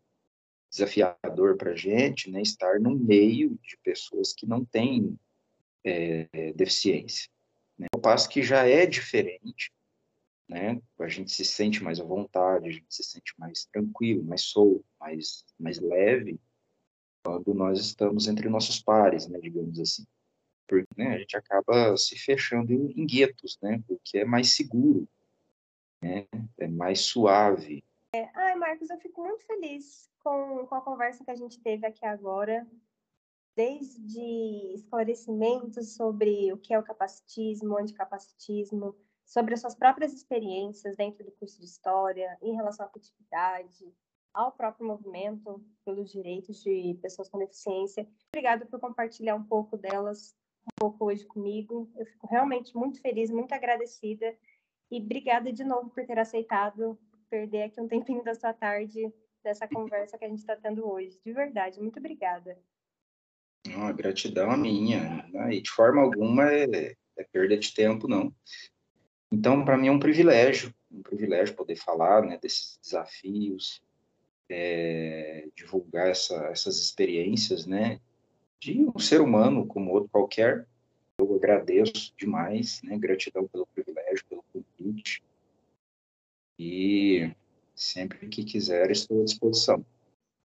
desafiador 0.71 1.57
para 1.57 1.71
a 1.71 1.75
gente 1.75 2.31
né, 2.31 2.41
estar 2.41 2.79
no 2.79 2.95
meio 2.97 3.57
de 3.61 3.77
pessoas 3.83 4.33
que 4.33 4.47
não 4.47 4.65
têm 4.65 5.19
é, 5.83 6.53
deficiência. 6.53 7.29
Né? 7.77 7.87
Passo 8.01 8.29
que 8.29 8.41
já 8.41 8.67
é 8.67 8.85
diferente, 8.85 9.71
né? 10.47 10.81
a 10.99 11.07
gente 11.07 11.31
se 11.31 11.45
sente 11.45 11.83
mais 11.83 11.99
à 11.99 12.03
vontade, 12.03 12.67
a 12.67 12.71
gente 12.71 12.93
se 12.93 13.03
sente 13.03 13.33
mais 13.37 13.65
tranquilo, 13.65 14.23
mais 14.23 14.41
solto, 14.43 14.85
mais, 14.99 15.45
mais 15.59 15.79
leve, 15.79 16.39
quando 17.23 17.53
nós 17.53 17.79
estamos 17.79 18.27
entre 18.27 18.49
nossos 18.49 18.81
pares, 18.81 19.27
né, 19.27 19.39
digamos 19.39 19.79
assim 19.79 20.03
porque 20.71 20.87
né, 20.95 21.15
a 21.15 21.17
gente 21.17 21.35
acaba 21.35 21.97
se 21.97 22.17
fechando 22.17 22.71
em, 22.71 22.93
em 22.95 23.05
guetos, 23.05 23.59
né, 23.61 23.83
porque 23.85 24.19
é 24.19 24.25
mais 24.25 24.55
seguro, 24.55 25.05
né, 26.01 26.25
é 26.57 26.67
mais 26.67 27.01
suave. 27.01 27.83
É, 28.15 28.29
ai, 28.33 28.55
Marcos, 28.55 28.89
eu 28.89 28.97
fico 28.99 29.21
muito 29.21 29.45
feliz 29.45 30.09
com, 30.23 30.65
com 30.65 30.75
a 30.75 30.81
conversa 30.81 31.25
que 31.25 31.31
a 31.31 31.35
gente 31.35 31.59
teve 31.59 31.85
aqui 31.85 32.05
agora, 32.05 32.65
desde 33.53 34.73
esclarecimentos 34.73 35.93
sobre 35.95 36.53
o 36.53 36.57
que 36.57 36.73
é 36.73 36.79
o 36.79 36.83
capacitismo, 36.83 37.77
anticapacitismo, 37.77 38.95
sobre 39.25 39.53
as 39.53 39.59
suas 39.59 39.75
próprias 39.75 40.13
experiências 40.13 40.95
dentro 40.95 41.25
do 41.25 41.31
curso 41.33 41.59
de 41.59 41.65
História, 41.65 42.37
em 42.41 42.55
relação 42.55 42.85
à 42.85 42.89
afetividade, 42.89 43.93
ao 44.33 44.53
próprio 44.53 44.87
movimento 44.87 45.61
pelos 45.83 46.09
direitos 46.09 46.63
de 46.63 46.97
pessoas 47.01 47.27
com 47.27 47.39
deficiência. 47.39 48.07
Obrigada 48.29 48.65
por 48.65 48.79
compartilhar 48.79 49.35
um 49.35 49.43
pouco 49.43 49.77
delas, 49.77 50.33
um 50.65 50.75
pouco 50.77 51.05
hoje 51.05 51.25
comigo. 51.25 51.89
Eu 51.95 52.05
fico 52.05 52.27
realmente 52.27 52.75
muito 52.75 53.01
feliz, 53.01 53.29
muito 53.29 53.53
agradecida. 53.53 54.35
E 54.89 54.99
obrigada 54.99 55.51
de 55.51 55.63
novo 55.63 55.89
por 55.89 56.05
ter 56.05 56.19
aceitado 56.19 56.97
perder 57.29 57.63
aqui 57.63 57.79
um 57.79 57.87
tempinho 57.87 58.21
da 58.23 58.35
sua 58.35 58.53
tarde 58.53 59.11
dessa 59.41 59.65
conversa 59.65 60.17
que 60.17 60.25
a 60.25 60.27
gente 60.27 60.39
está 60.39 60.55
tendo 60.55 60.85
hoje. 60.85 61.17
De 61.25 61.31
verdade, 61.31 61.79
muito 61.79 61.97
obrigada. 61.97 62.59
Não, 63.65 63.87
a 63.87 63.91
gratidão 63.93 64.51
a 64.51 64.57
minha. 64.57 65.25
Né? 65.31 65.55
E 65.55 65.61
de 65.61 65.71
forma 65.71 66.01
alguma 66.01 66.51
é, 66.51 66.95
é 67.17 67.23
perda 67.31 67.57
de 67.57 67.73
tempo, 67.73 68.07
não. 68.07 68.35
Então, 69.31 69.63
para 69.63 69.77
mim 69.77 69.87
é 69.87 69.91
um 69.91 69.99
privilégio, 69.99 70.73
um 70.91 71.01
privilégio 71.01 71.55
poder 71.55 71.77
falar 71.77 72.23
né, 72.23 72.37
desses 72.37 72.77
desafios, 72.83 73.81
é, 74.49 75.47
divulgar 75.55 76.09
essa, 76.09 76.35
essas 76.47 76.77
experiências, 76.81 77.65
né, 77.65 78.01
de 78.61 78.85
um 78.95 78.99
ser 78.99 79.19
humano 79.21 79.65
como 79.65 79.91
outro 79.91 80.09
qualquer. 80.09 80.67
Eu 81.17 81.35
agradeço 81.35 82.13
demais, 82.15 82.81
né, 82.83 82.97
gratidão 82.97 83.47
pelo 83.47 83.65
privilégio, 83.65 84.23
pelo 84.29 84.45
convite. 84.53 85.23
E 86.57 87.33
sempre 87.75 88.29
que 88.29 88.43
quiser, 88.43 88.91
estou 88.91 89.21
à 89.21 89.25
disposição. 89.25 89.83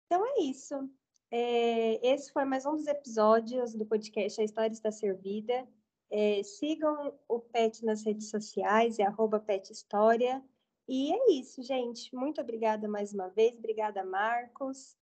Então 0.05 0.25
é 0.25 0.41
isso. 0.41 0.89
É, 1.29 2.13
esse 2.13 2.31
foi 2.31 2.45
mais 2.45 2.65
um 2.65 2.77
dos 2.77 2.87
episódios 2.87 3.75
do 3.75 3.85
podcast 3.85 4.39
A 4.39 4.45
História 4.45 4.71
Está 4.71 4.89
Servida. 4.89 5.67
É, 6.09 6.41
sigam 6.43 7.13
o 7.27 7.41
Pet 7.41 7.83
nas 7.83 8.05
redes 8.05 8.29
sociais, 8.29 8.99
é 8.99 9.03
arroba 9.03 9.37
Pet 9.37 9.69
História. 9.69 10.41
E 10.87 11.11
é 11.11 11.31
isso, 11.33 11.61
gente. 11.61 12.15
Muito 12.15 12.39
obrigada 12.39 12.87
mais 12.87 13.13
uma 13.13 13.27
vez. 13.27 13.53
Obrigada, 13.57 14.05
Marcos. 14.05 14.95